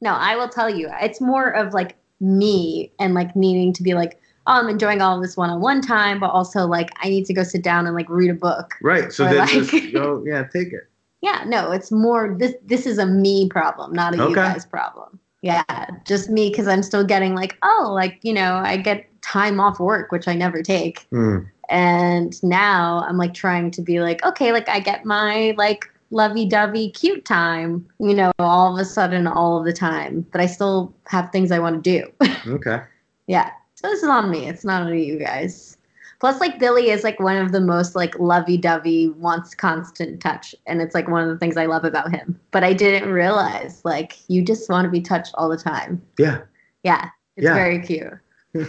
[0.00, 0.88] No, I will tell you.
[1.00, 5.16] It's more of like me and like needing to be like, oh, I'm enjoying all
[5.16, 8.08] of this one-on-one time, but also like I need to go sit down and like
[8.08, 8.74] read a book.
[8.82, 9.12] Right.
[9.12, 10.84] So then like- just go, yeah, take it.
[11.22, 15.18] Yeah, no, it's more this this is a me problem, not a you guys problem.
[15.40, 15.62] Yeah,
[16.04, 19.80] just me because I'm still getting like, oh, like, you know, I get time off
[19.80, 21.06] work, which I never take.
[21.10, 21.38] Hmm.
[21.68, 26.46] And now I'm like trying to be like, okay, like I get my like lovey
[26.46, 30.46] dovey cute time, you know, all of a sudden, all of the time, but I
[30.46, 32.26] still have things I want to do.
[32.46, 32.80] Okay.
[33.26, 33.50] yeah.
[33.74, 34.46] So this is on me.
[34.48, 35.76] It's not on you guys.
[36.20, 40.54] Plus, like Billy is like one of the most like lovey dovey, wants constant touch,
[40.66, 42.38] and it's like one of the things I love about him.
[42.50, 46.00] But I didn't realize like you just want to be touched all the time.
[46.18, 46.42] Yeah.
[46.82, 47.54] Yeah, it's Yeah.
[47.54, 48.12] very cute.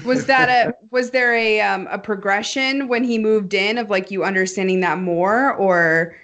[0.03, 4.09] Was that a was there a um, a progression when he moved in of like
[4.11, 6.15] you understanding that more or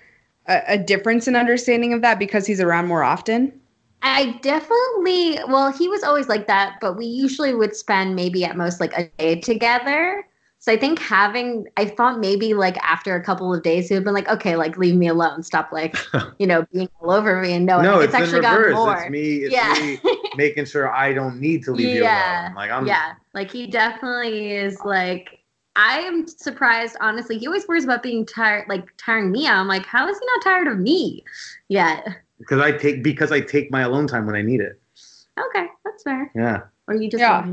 [0.47, 3.53] a, a difference in understanding of that because he's around more often?
[4.03, 8.57] I definitely, well, he was always like that, but we usually would spend maybe at
[8.57, 10.25] most like a day together.
[10.57, 13.99] So I think having, I thought maybe like after a couple of days, he would
[13.99, 15.43] have been like, okay, like leave me alone.
[15.43, 15.95] Stop like,
[16.39, 17.53] you know, being all over me.
[17.53, 18.75] And no, no, it's, it's, actually in gotten reverse.
[18.75, 19.01] more.
[19.01, 19.35] It's me.
[19.37, 19.73] It's Yeah.
[19.79, 19.99] me
[20.35, 22.45] making sure I don't need to leave you Yeah.
[22.47, 22.55] alone.
[22.55, 22.87] Like I'm.
[22.87, 23.13] yeah.
[23.33, 25.39] Like he definitely is like,
[25.75, 27.37] I am surprised, honestly.
[27.37, 29.57] He always worries about being tired, like tiring me out.
[29.57, 31.23] I'm like, how is he not tired of me
[31.69, 32.05] yet?
[32.39, 34.81] Because I take because I take my alone time when I need it.
[35.39, 36.31] Okay, that's fair.
[36.35, 36.61] Yeah.
[36.87, 37.45] Or you just Yeah.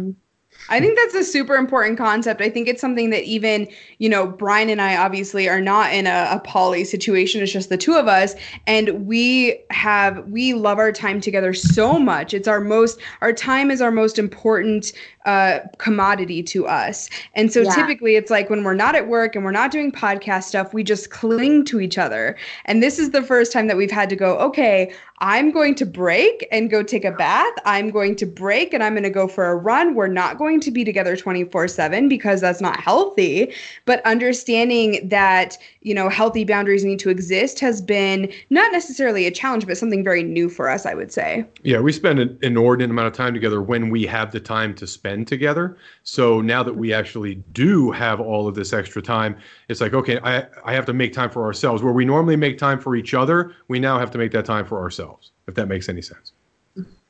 [0.71, 2.41] I think that's a super important concept.
[2.41, 6.07] I think it's something that even, you know, Brian and I obviously are not in
[6.07, 7.43] a, a poly situation.
[7.43, 8.35] It's just the two of us.
[8.67, 12.35] And we have, we love our time together so much.
[12.35, 14.93] It's our most, our time is our most important
[15.25, 17.11] uh, commodity to us.
[17.35, 17.75] And so Yeah.
[17.75, 20.83] typically it's like when we're not at work and we're not doing podcast stuff, we
[20.83, 22.37] just cling to each other.
[22.65, 25.87] And this is the first time that we've had to go, okay, I'm going to
[25.87, 27.53] break and go take a bath.
[27.65, 29.95] I'm going to break and I'm going to go for a run.
[29.95, 33.53] We're not going to be together 24 7 because that's not healthy.
[33.85, 39.31] But understanding that, you know, healthy boundaries need to exist has been not necessarily a
[39.31, 41.45] challenge, but something very new for us, I would say.
[41.63, 44.87] Yeah, we spend an inordinate amount of time together when we have the time to
[44.87, 45.77] spend together.
[46.05, 49.37] So now that we actually do have all of this extra time,
[49.69, 51.83] it's like, okay, I, I have to make time for ourselves.
[51.83, 54.65] Where we normally make time for each other, we now have to make that time
[54.65, 55.08] for ourselves,
[55.49, 56.33] if that makes any sense.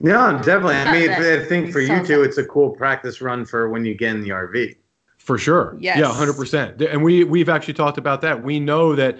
[0.00, 0.76] Yeah, definitely.
[0.76, 3.84] I mean, I think for you sounds two, it's a cool practice run for when
[3.84, 4.76] you get in the RV.
[5.18, 5.76] For sure.
[5.78, 5.98] Yes.
[5.98, 6.80] Yeah, hundred percent.
[6.80, 8.42] And we we've actually talked about that.
[8.42, 9.18] We know that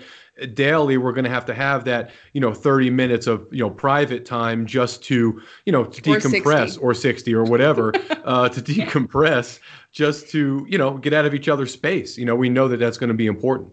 [0.55, 3.71] daily we're going to have to have that you know 30 minutes of you know
[3.71, 6.81] private time just to you know to Or decompress 60.
[6.81, 7.93] or 60 or whatever
[8.25, 9.59] uh, to decompress
[9.91, 12.77] just to you know get out of each other's space you know we know that
[12.77, 13.73] that's going to be important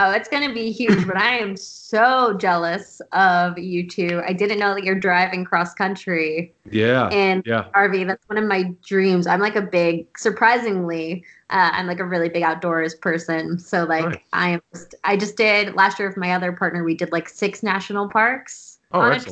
[0.00, 4.22] Oh, it's gonna be huge, but I am so jealous of you two.
[4.24, 8.06] I didn't know that you're driving cross country yeah in yeah RV.
[8.06, 9.26] That's one of my dreams.
[9.26, 13.58] I'm like a big, surprisingly, uh, I'm like a really big outdoors person.
[13.58, 14.18] So like Nice.
[14.32, 14.60] I am.
[14.72, 16.84] Just, I just did last year with my other partner.
[16.84, 18.78] We did like six national parks.
[18.92, 19.24] oh on a-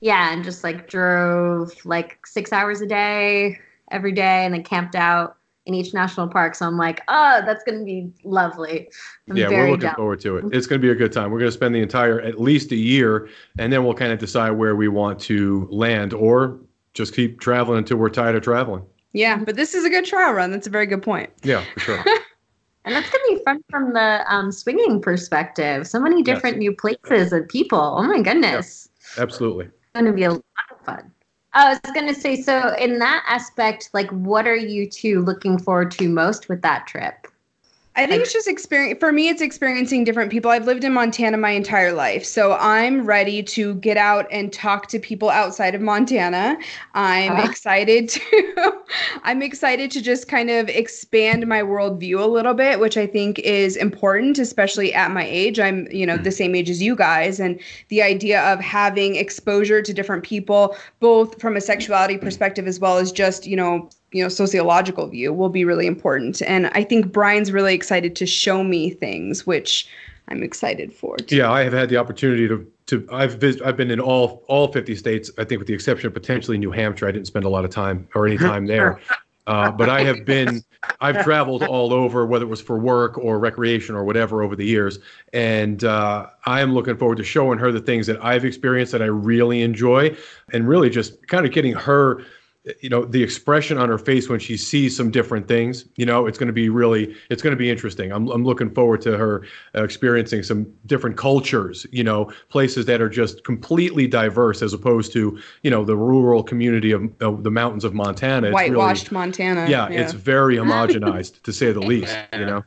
[0.00, 3.58] Yeah, and just like drove like six hours a day
[3.90, 6.54] every day, and then camped out in each national park.
[6.54, 8.88] So I'm like, oh, that's gonna be lovely.
[9.28, 9.96] I'm yeah we're very looking jealous.
[9.96, 11.80] forward to it it's going to be a good time we're going to spend the
[11.80, 15.66] entire at least a year and then we'll kind of decide where we want to
[15.70, 16.58] land or
[16.92, 20.32] just keep traveling until we're tired of traveling Yeah, but this is a good trial
[20.32, 20.50] run.
[20.50, 21.30] That's a very good point.
[21.42, 22.04] yeah for sure
[22.86, 25.86] And that's gonna be fun from the um, swinging perspective.
[25.86, 27.78] So many different new places and people.
[27.80, 31.10] Oh my goodness, absolutely it's gonna be a lot of fun.
[31.54, 35.92] I was gonna say, so in that aspect, like, what are you two looking forward
[35.92, 37.28] to most with that trip?
[37.96, 40.50] I think it's just experience for me it's experiencing different people.
[40.50, 42.24] I've lived in Montana my entire life.
[42.24, 46.58] So I'm ready to get out and talk to people outside of Montana.
[46.94, 47.44] I'm Uh-huh.
[47.44, 48.82] excited to
[49.22, 53.38] I'm excited to just kind of expand my worldview a little bit, which I think
[53.38, 55.60] is important, especially at my age.
[55.60, 57.38] I'm, you know, the same age as you guys.
[57.38, 62.80] And the idea of having exposure to different people, both from a sexuality perspective as
[62.80, 66.82] well as just, you know, you know sociological view will be really important and i
[66.84, 69.86] think brian's really excited to show me things which
[70.28, 71.36] i'm excited for too.
[71.36, 74.72] Yeah, I have had the opportunity to to I've vis- I've been in all all
[74.72, 75.30] 50 states.
[75.38, 77.08] I think with the exception of potentially New Hampshire.
[77.08, 79.00] I didn't spend a lot of time or any time there.
[79.46, 80.62] Uh, but I have been,
[81.02, 84.64] I've traveled all over, whether it was for work or recreation or whatever over the
[84.64, 84.98] years.
[85.34, 89.02] And uh, I am looking forward to showing her the things that I've experienced that
[89.02, 90.16] I really enjoy
[90.54, 92.24] and really just kind of getting her
[92.80, 96.26] you know the expression on her face when she sees some different things you know
[96.26, 98.10] it's going to be really it's going to be interesting.
[98.10, 103.02] I'm, I'm looking forward to her uh, experiencing some different cultures you know places that
[103.02, 107.50] are just completely diverse as opposed to you know the rural community of, of the
[107.50, 108.48] mountains of montana.
[108.48, 109.66] It's Whitewashed really, Montana.
[109.68, 112.64] yeah, it's very homogenized to say the least you know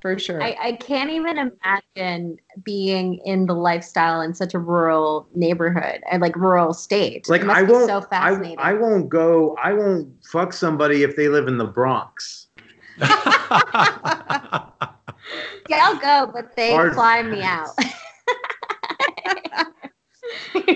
[0.00, 0.42] for sure.
[0.42, 6.22] I, I can't even imagine being in the lifestyle in such a rural neighborhood and
[6.22, 7.28] like rural state.
[7.28, 7.88] Like I won't.
[7.88, 8.58] so I, fascinating.
[8.58, 9.56] I won't go.
[9.62, 12.46] I won't fuck somebody if they live in the Bronx.
[13.00, 13.08] yeah,
[15.72, 17.70] I'll go, but they Hard- fly me out.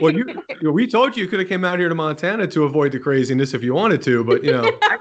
[0.01, 2.65] well you, you, we told you you could have came out here to montana to
[2.65, 4.97] avoid the craziness if you wanted to but you know I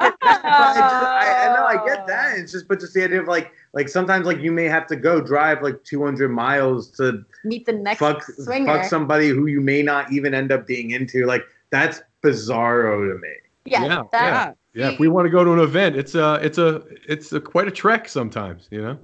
[1.76, 1.88] get that.
[1.88, 1.92] but it's just- I, I know.
[1.92, 2.34] I get that.
[2.38, 2.42] Oh.
[2.42, 4.96] It's just, but just the idea of like, like sometimes like you may have to
[4.96, 8.66] go drive like 200 miles to Meet the next fuck swinger.
[8.66, 11.26] fuck somebody who you may not even end up being into.
[11.26, 13.30] Like that's bizarro to me.
[13.66, 16.58] yeah, Yeah, that- yeah if we want to go to an event it's a it's
[16.58, 18.98] a it's a, quite a trek sometimes you know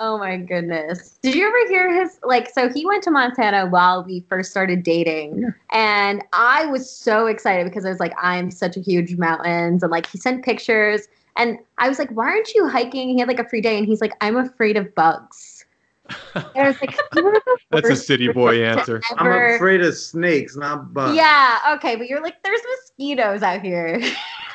[0.00, 1.18] Oh my goodness.
[1.22, 4.82] Did you ever hear his like so he went to Montana while we first started
[4.82, 9.82] dating and I was so excited because I was like I'm such a huge mountains
[9.82, 13.10] and like he sent pictures and I was like why aren't you hiking?
[13.10, 15.64] He had like a free day and he's like I'm afraid of bugs.
[16.34, 19.00] And I was like "You are the That's a city boy to answer.
[19.16, 21.16] I'm afraid of snakes, not bugs.
[21.16, 24.00] Yeah, okay, but you're like there's mosquitoes out here.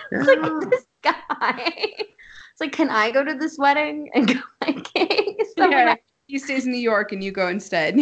[0.09, 0.19] Yeah.
[0.21, 1.73] It's like this guy.
[1.75, 5.37] It's like, can I go to this wedding and go hiking?
[5.57, 5.95] So yeah.
[6.27, 7.97] He stays in New York and you go instead.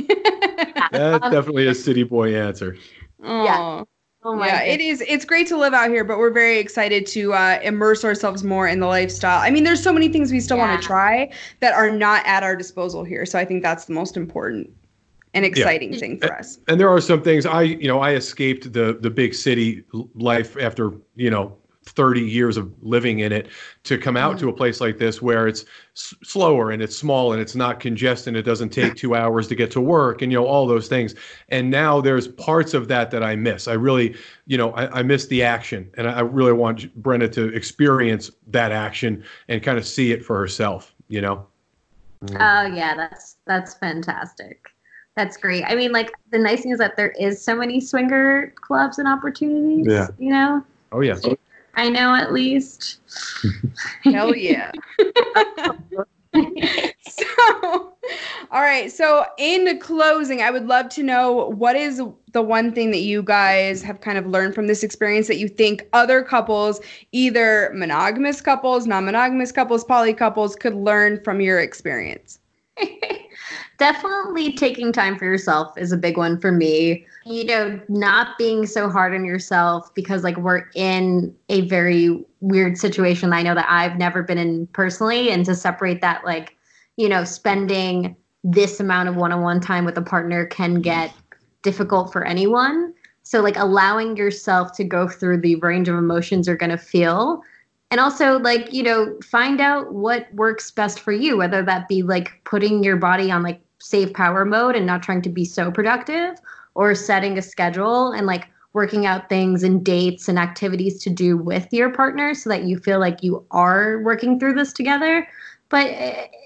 [0.91, 2.77] That's Um, definitely a city boy answer.
[3.23, 3.83] Aw.
[4.25, 5.01] Oh my yeah, it is.
[5.07, 8.67] It's great to live out here, but we're very excited to uh, immerse ourselves more
[8.67, 9.39] in the lifestyle.
[9.39, 12.43] I mean, there's so many things we still want to try that are not at
[12.43, 13.25] our disposal here.
[13.25, 14.69] So I think that's the most important
[15.33, 16.59] and exciting thing for us.
[16.67, 19.83] And there are some things I, you know, I escaped the the big city
[20.15, 21.55] life after, you know,
[21.95, 23.47] 30 years of living in it
[23.83, 25.65] to come out to a place like this where it's
[25.95, 28.35] s- slower and it's small and it's not congested.
[28.35, 31.15] It doesn't take two hours to get to work and, you know, all those things.
[31.49, 33.67] And now there's parts of that that I miss.
[33.67, 34.15] I really,
[34.45, 38.31] you know, I, I miss the action and I I really want Brenda to experience
[38.47, 41.45] that action and kind of see it for herself, you know?
[42.23, 42.37] Mm.
[42.39, 44.69] Oh yeah, that's that's fantastic.
[45.15, 45.63] That's great.
[45.65, 49.07] I mean, like the nice thing is that there is so many swinger clubs and
[49.07, 49.85] opportunities.
[49.87, 50.07] Yeah.
[50.17, 51.17] You know, Oh, yeah.
[51.75, 52.99] I know at least.
[54.03, 54.71] Hell yeah.
[57.07, 57.93] so,
[58.51, 58.91] all right.
[58.91, 62.01] So, in closing, I would love to know what is
[62.31, 65.47] the one thing that you guys have kind of learned from this experience that you
[65.47, 71.59] think other couples, either monogamous couples, non monogamous couples, poly couples, could learn from your
[71.59, 72.39] experience?
[73.77, 77.05] Definitely taking time for yourself is a big one for me.
[77.25, 82.77] You know, not being so hard on yourself because, like, we're in a very weird
[82.77, 83.33] situation.
[83.33, 86.55] I know that I've never been in personally, and to separate that, like,
[86.95, 91.11] you know, spending this amount of one on one time with a partner can get
[91.61, 92.93] difficult for anyone.
[93.23, 97.41] So, like, allowing yourself to go through the range of emotions you're going to feel
[97.91, 102.01] and also like you know find out what works best for you whether that be
[102.03, 105.69] like putting your body on like save power mode and not trying to be so
[105.69, 106.39] productive
[106.73, 111.37] or setting a schedule and like working out things and dates and activities to do
[111.37, 115.27] with your partner so that you feel like you are working through this together.
[115.69, 115.87] But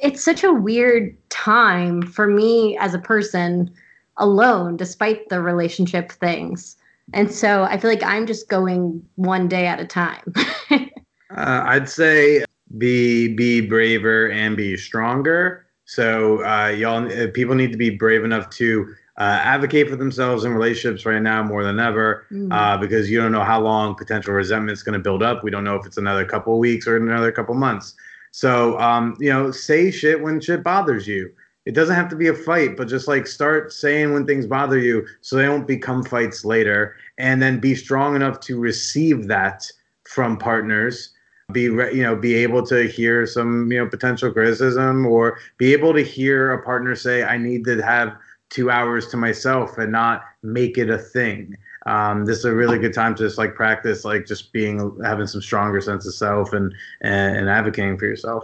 [0.01, 3.71] it's such a weird time for me as a person
[4.17, 6.75] alone despite the relationship things.
[7.13, 10.33] And so i feel like i'm just going one day at a time.
[11.31, 12.43] Uh, I'd say
[12.79, 15.68] be be braver and be stronger.
[15.89, 20.43] So uh, y'all, uh, people need to be brave enough to uh, advocate for themselves
[20.43, 22.53] in relationships right now more than ever, Mm.
[22.53, 25.43] uh, because you don't know how long potential resentment is going to build up.
[25.43, 27.95] We don't know if it's another couple of weeks or another couple of months.
[28.29, 31.31] So um, you know, say shit when shit bothers you.
[31.65, 34.77] It doesn't have to be a fight, but just like start saying when things bother
[34.77, 39.65] you, so they don't become fights later, and then be strong enough to receive that
[40.03, 41.09] from partners
[41.51, 45.93] be you know be able to hear some you know potential criticism or be able
[45.93, 48.15] to hear a partner say i need to have
[48.49, 51.55] two hours to myself and not make it a thing.
[51.85, 55.27] Um, this is a really good time to just like practice like just being having
[55.27, 58.43] some stronger sense of self and and, and advocating for yourself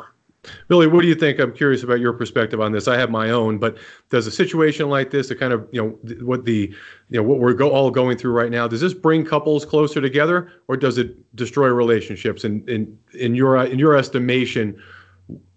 [0.68, 1.40] Billy, what do you think?
[1.40, 2.88] I'm curious about your perspective on this.
[2.88, 3.78] I have my own, but
[4.10, 5.90] does a situation like this, the kind of you know
[6.26, 6.74] what the
[7.10, 10.02] you know what we're go- all going through right now, does this bring couples closer
[10.02, 12.44] together, or does it destroy relationships?
[12.44, 14.82] And in, in, in your in your estimation,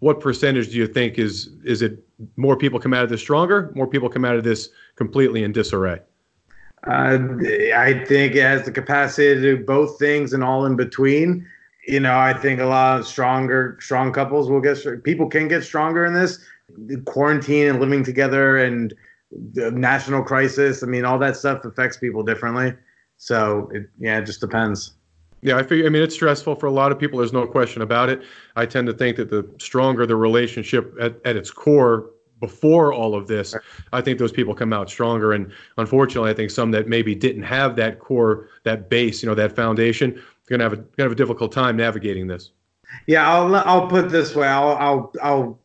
[0.01, 2.05] what percentage do you think is is it
[2.36, 5.53] more people come out of this stronger, more people come out of this completely in
[5.53, 6.01] disarray?
[6.86, 7.18] Uh,
[7.74, 11.47] I think it has the capacity to do both things and all in between.
[11.89, 14.78] You know, I think a lot of stronger, strong couples will get.
[15.05, 16.39] People can get stronger in this
[17.07, 18.93] quarantine and living together and
[19.55, 20.82] the national crisis.
[20.82, 22.74] I mean, all that stuff affects people differently.
[23.16, 24.93] So, it, yeah, it just depends.
[25.41, 25.86] Yeah, I figure.
[25.86, 27.20] I mean, it's stressful for a lot of people.
[27.20, 28.22] There's no question about it.
[28.55, 32.11] I tend to think that the stronger the relationship at, at its core
[32.41, 33.55] before all of this,
[33.93, 35.32] I think those people come out stronger.
[35.32, 39.34] And unfortunately, I think some that maybe didn't have that core, that base, you know,
[39.34, 42.51] that foundation, going to have a going to have a difficult time navigating this.
[43.07, 44.49] Yeah, I'll I'll put it this way.
[44.49, 45.59] I'll I'll I'll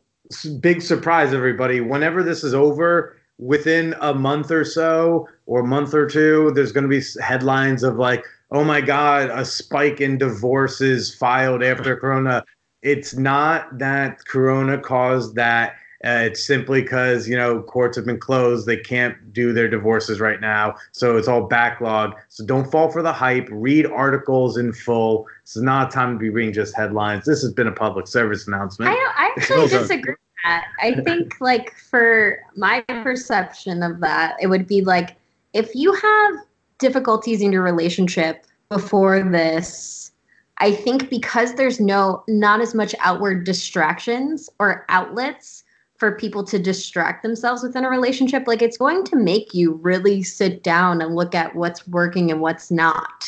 [0.60, 1.80] big surprise everybody.
[1.80, 6.72] Whenever this is over, within a month or so or a month or two, there's
[6.72, 11.96] going to be headlines of like, oh my God, a spike in divorces filed after
[12.00, 12.44] Corona.
[12.82, 15.76] It's not that Corona caused that.
[16.04, 20.20] Uh, it's simply because you know courts have been closed; they can't do their divorces
[20.20, 22.14] right now, so it's all backlogged.
[22.28, 23.48] So don't fall for the hype.
[23.50, 25.26] Read articles in full.
[25.42, 27.24] This is not a time to be reading just headlines.
[27.24, 28.90] This has been a public service announcement.
[28.90, 30.66] I, I actually disagree with that.
[30.82, 35.16] I think, like, for my perception of that, it would be like
[35.54, 36.34] if you have
[36.78, 40.10] difficulties in your relationship before this.
[40.58, 45.63] I think because there's no not as much outward distractions or outlets
[46.04, 50.22] for people to distract themselves within a relationship, like it's going to make you really
[50.22, 53.24] sit down and look at what's working and what's not.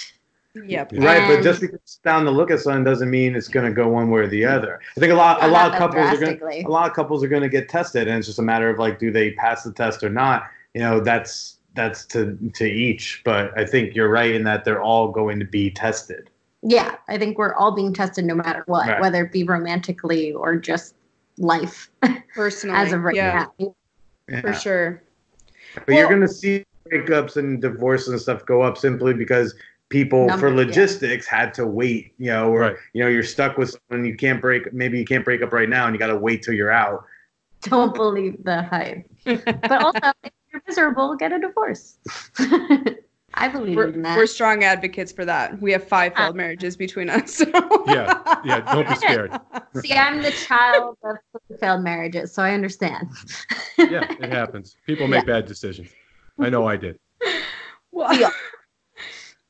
[0.54, 0.92] Yep.
[0.92, 3.64] Right, And- but just because it's down to look at something doesn't mean it's going
[3.64, 4.78] to go one way or the other.
[4.94, 6.64] I think a lot, a lot of couples are going, drastically.
[6.64, 8.78] a lot of couples are going to get tested, and it's just a matter of
[8.78, 10.42] like, do they pass the test or not?
[10.74, 13.22] You know, that's that's to to each.
[13.24, 16.28] But I think you're right in that they're all going to be tested.
[16.62, 19.00] Yeah, I think we're all being tested no matter what, Right.
[19.00, 20.94] whether it be romantically or just
[21.38, 21.90] life
[22.34, 22.76] Personally.
[22.78, 23.74] as of right yeah, now.
[24.40, 25.02] for sure.
[25.86, 29.54] But you're going to see breakups and divorces and stuff go up simply because
[29.88, 30.66] people, Number, for yeah.
[30.66, 32.14] logistics, had to wait.
[32.18, 32.76] You know, or Right.
[32.92, 34.72] you know, you're stuck with someone you can't break.
[34.72, 37.04] Maybe you can't break up right now, and you got to wait till you're out.
[37.62, 39.04] Don't believe the hype.
[39.24, 41.98] but also, if you're miserable, get a divorce.
[43.38, 44.16] I believe We're, in that.
[44.16, 45.60] we're strong advocates for that.
[45.60, 46.24] We have five Ah.
[46.24, 47.34] failed marriages between us.
[47.34, 47.44] so-
[47.86, 48.60] Yeah, yeah.
[48.74, 49.30] Don't be scared.
[49.82, 51.16] See, I'm the child of
[51.60, 53.08] failed marriages, so I understand.
[53.76, 54.76] Yeah, it happens.
[54.86, 55.88] People make bad decisions.
[56.40, 56.98] I know I did.
[57.92, 58.30] Well, Yeah.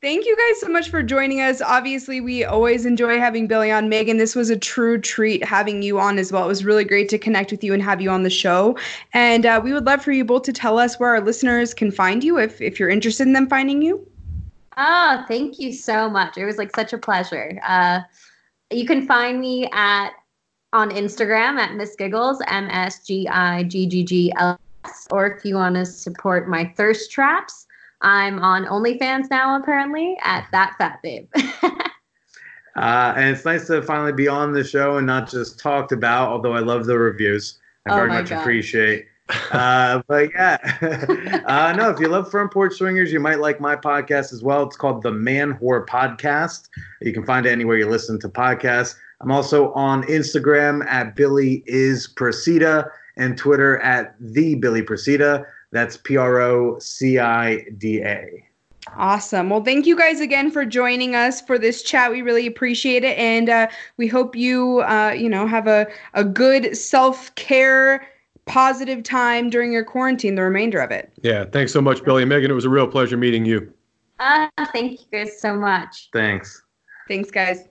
[0.03, 1.61] thank you guys so much for joining us.
[1.61, 3.89] Obviously, we always enjoy having Billy on.
[3.89, 6.45] Megan, this was a true treat having you on as well.
[6.45, 8.79] It was really great to connect with you and have you on the show.
[9.13, 11.91] And uh, we would love for you both to tell us where our listeners can
[11.91, 14.07] find you if, if you're interested in them finding you.
[14.77, 16.37] Oh, thank you so much.
[16.37, 17.59] It was like such a pleasure.
[17.67, 18.01] Uh,
[18.71, 20.11] you can find me at
[20.73, 25.07] on Instagram at Miss Giggles, M S G I G G G L S.
[25.11, 27.66] Or if you want to support my thirst traps,
[28.03, 31.29] I'm on OnlyFans now apparently at that fat babe.
[32.77, 36.29] Uh, and it's nice to finally be on the show and not just talked about,
[36.29, 37.59] although I love the reviews.
[37.89, 38.41] I Oh very much God.
[38.41, 39.07] appreciate.
[39.51, 40.57] Uh, but yeah,
[41.47, 44.63] uh, no, if you love front porch swingers, you might like my podcast as well.
[44.63, 46.69] It's called the Man Whore Podcast.
[47.03, 48.95] You can find it anywhere you listen to podcasts.
[49.21, 55.45] I'm also on Instagram at Billy is Procida and Twitter at the Billy Procida.
[55.77, 58.43] That's P R O C I D A.
[58.97, 59.51] Awesome.
[59.51, 62.11] Well, thank you guys again for joining us for this chat.
[62.11, 63.67] We really appreciate it, and uh,
[63.99, 68.09] we hope you, uh, you know, have a a good self care,
[68.47, 70.35] positive time during your quarantine.
[70.35, 71.13] The remainder of it.
[71.21, 72.51] Yeah, thanks so much, Billy and Megan.
[72.51, 73.71] It was a real pleasure meeting you.
[74.19, 76.09] uh, thank you guys so much.
[76.15, 76.63] Thanks.
[77.07, 77.69] Thanks, guys.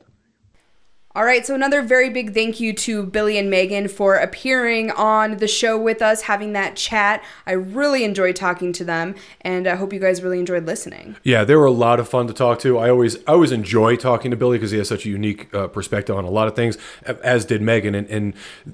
[1.15, 5.37] All right, so another very big thank you to Billy and Megan for appearing on
[5.37, 7.23] the show with us, having that chat.
[7.47, 11.15] I really enjoyed talking to them, and I hope you guys really enjoyed listening.
[11.23, 12.77] Yeah, they were a lot of fun to talk to.
[12.79, 15.67] I always, I always enjoy talking to Billy because he has such a unique uh,
[15.69, 17.95] perspective on a lot of things, as did Megan.
[17.95, 18.33] And, and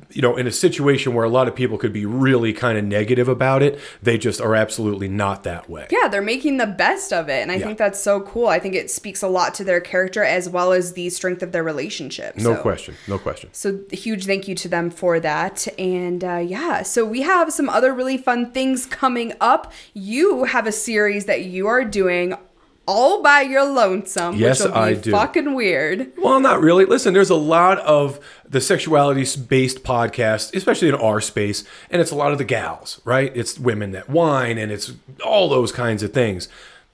[0.09, 2.83] you know, in a situation where a lot of people could be really kind of
[2.83, 5.85] negative about it, they just are absolutely not that way.
[5.91, 7.67] Yeah, they're making the best of it, and I Yeah.
[7.67, 8.47] think that's so cool.
[8.47, 11.51] I think it speaks a lot to their character as well as the strength of
[11.51, 12.30] their relationship.
[12.38, 13.49] No So- question, no question.
[13.53, 15.67] So huge thank you to them for that.
[15.79, 19.71] And uh, yeah, so we have some other really fun things coming up.
[19.93, 22.36] You have a series that you are doing
[22.88, 25.11] all by your lonesome, Yes, which will be I do.
[25.11, 26.11] fucking weird.
[26.17, 26.84] Well, not really.
[26.86, 28.19] Listen, there's a lot of
[28.49, 32.99] the sexuality based podcasts, especially in our space, and it's a lot of the gals,
[33.05, 33.32] right?
[33.36, 36.49] It's women that whine and it's all those kinds of things.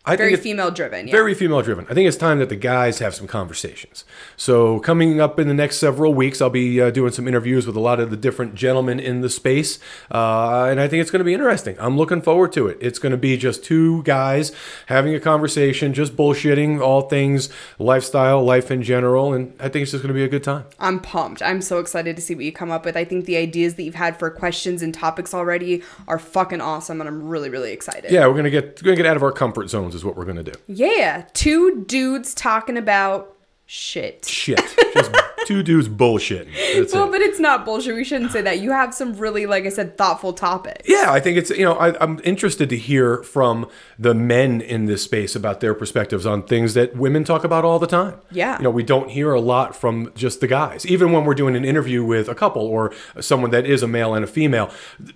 [0.07, 1.07] I Very female driven.
[1.07, 1.11] Yeah.
[1.11, 1.85] very female driven.
[1.89, 4.05] I think it's time that the guys have some conversations.
[4.37, 7.75] So, coming up in the next several weeks, I'll be uh, doing some interviews with
[7.75, 9.79] a lot of the different gentlemen in the space.
[10.09, 11.75] Uh, and I think it's going to be interesting.
[11.77, 12.77] I'm looking forward to it.
[12.79, 14.53] It's going to be just two guys
[14.85, 19.33] having a conversation, just bullshitting all things lifestyle, life in general.
[19.33, 20.65] And I think it's just going to be a good time.
[20.79, 21.41] I'm pumped.
[21.41, 22.95] I'm so excited to see what you come up with.
[22.95, 27.01] I think the ideas that you've had for questions and topics already are fucking awesome,
[27.01, 28.09] and I'm really, really excited.
[28.09, 30.15] Yeah, we're going to get, going to get out of our comfort zones, is what
[30.15, 30.53] we're going to do.
[30.67, 31.25] Yeah.
[31.33, 33.36] Two dudes talking about
[33.67, 34.25] shit.
[34.25, 34.59] Shit.
[34.93, 35.11] Just
[35.45, 36.47] two dudes bullshitting.
[36.75, 37.11] That's Well, it.
[37.11, 37.95] but it's not bullshit.
[37.95, 38.59] We shouldn't say that.
[38.59, 40.87] You have some really, like I said, thoughtful topics.
[40.89, 44.85] Yeah, I think it's you know I, I'm interested to hear from the men in
[44.85, 48.19] this space about their perspectives on things that women talk about all the time.
[48.31, 48.57] Yeah.
[48.57, 50.85] you know we don't hear a lot from just the guys.
[50.85, 54.13] Even when we're doing an interview with a couple or someone that is a male
[54.15, 54.71] and a female,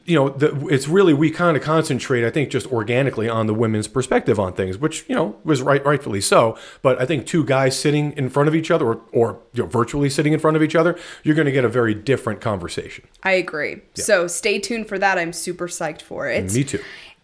[0.05, 2.25] you know the, it's really we kind of concentrate.
[2.25, 5.83] I think just organically on the women's perspective on things, which you know was right
[5.85, 6.57] rightfully so.
[6.81, 9.69] But I think two guys sitting in front of each other or or you know,
[9.69, 13.07] virtually sitting in front of each other, you're going to get a very different conversation.
[13.23, 13.81] I agree.
[13.93, 15.17] So stay tuned for that.
[15.17, 16.53] I'm super psyched for it.
[16.53, 16.81] Me too.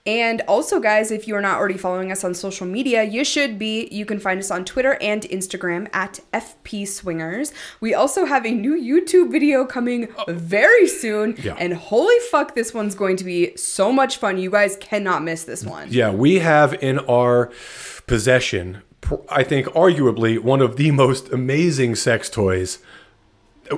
[0.08, 3.60] And also, guys, if you are not already following us on social media, you should
[3.60, 3.90] be.
[3.92, 7.52] You can find us on Twitter and Instagram at FP Swingers.
[7.82, 11.36] We also have a new YouTube video coming very soon.
[11.44, 11.56] Yeah.
[11.60, 14.38] And holy fuck, this one's going to be so much fun.
[14.38, 15.90] You guys cannot miss this one.
[15.92, 17.52] Yeah, we have in our
[18.08, 18.84] possession,
[19.30, 22.80] I think, arguably one of the most amazing sex toys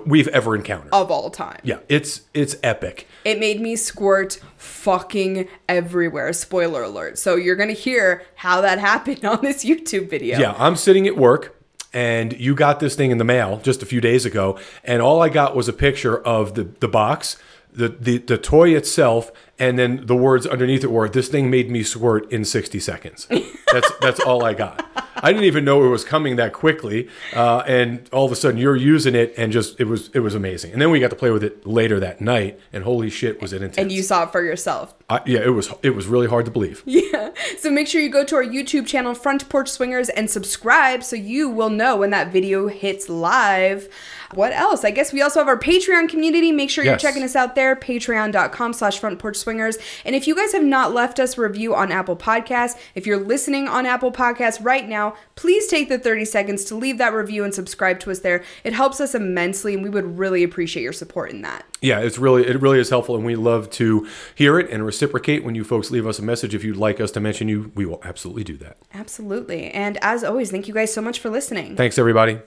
[0.05, 0.93] we've ever encountered.
[0.93, 1.59] Of all time.
[1.63, 3.07] Yeah, it's it's epic.
[3.25, 6.33] It made me squirt fucking everywhere.
[6.33, 7.17] Spoiler alert.
[7.17, 10.39] So you're going to hear how that happened on this YouTube video.
[10.39, 11.55] Yeah, I'm sitting at work
[11.93, 15.23] and you got this thing in the mail just a few days ago and all
[15.23, 17.37] I got was a picture of the the box,
[17.71, 21.69] the the, the toy itself and then the words underneath it were this thing made
[21.69, 23.27] me squirt in 60 seconds.
[23.71, 24.83] That's that's all I got.
[25.21, 28.57] I didn't even know it was coming that quickly, uh, and all of a sudden
[28.57, 30.73] you're using it, and just it was it was amazing.
[30.73, 33.53] And then we got to play with it later that night, and holy shit, was
[33.53, 33.77] it intense!
[33.77, 34.95] And you saw it for yourself.
[35.07, 36.83] I, yeah, it was it was really hard to believe.
[37.09, 37.31] Yeah.
[37.57, 41.15] So make sure you go to our YouTube channel, Front Porch Swingers, and subscribe so
[41.15, 43.87] you will know when that video hits live.
[44.33, 44.83] What else?
[44.83, 46.51] I guess we also have our Patreon community.
[46.51, 49.77] Make sure you're checking us out there, patreon.com slash front porch swingers.
[50.05, 53.19] And if you guys have not left us a review on Apple Podcasts, if you're
[53.19, 57.43] listening on Apple Podcasts right now, please take the 30 seconds to leave that review
[57.43, 58.43] and subscribe to us there.
[58.63, 61.65] It helps us immensely, and we would really appreciate your support in that.
[61.81, 65.43] Yeah, it's really it really is helpful, and we love to hear it and reciprocate
[65.43, 66.53] when you folks leave us a message.
[66.53, 68.77] If you'd like us to mention you, we will absolutely do that.
[68.93, 69.71] Absolutely.
[69.71, 71.75] And as always, thank you guys so much for listening.
[71.75, 72.39] Thanks, everybody.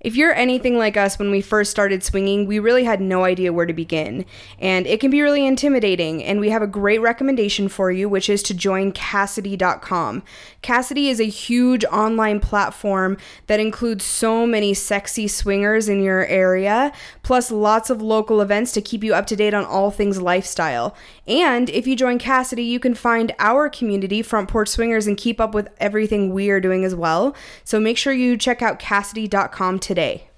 [0.00, 3.52] If you're anything like us when we first started swinging, we really had no idea
[3.52, 4.24] where to begin.
[4.60, 6.22] And it can be really intimidating.
[6.22, 10.22] And we have a great recommendation for you, which is to join Kasidie.com.
[10.62, 13.16] Kasidie is a huge online platform
[13.48, 16.92] that includes so many sexy swingers in your area,
[17.24, 20.96] plus lots of local events to keep you up to date on all things lifestyle.
[21.26, 25.40] And if you join Kasidie, you can find our community, Front Porch Swingers, and keep
[25.40, 27.34] up with everything we are doing as well.
[27.64, 30.28] So make sure you check out Kasidie.com today.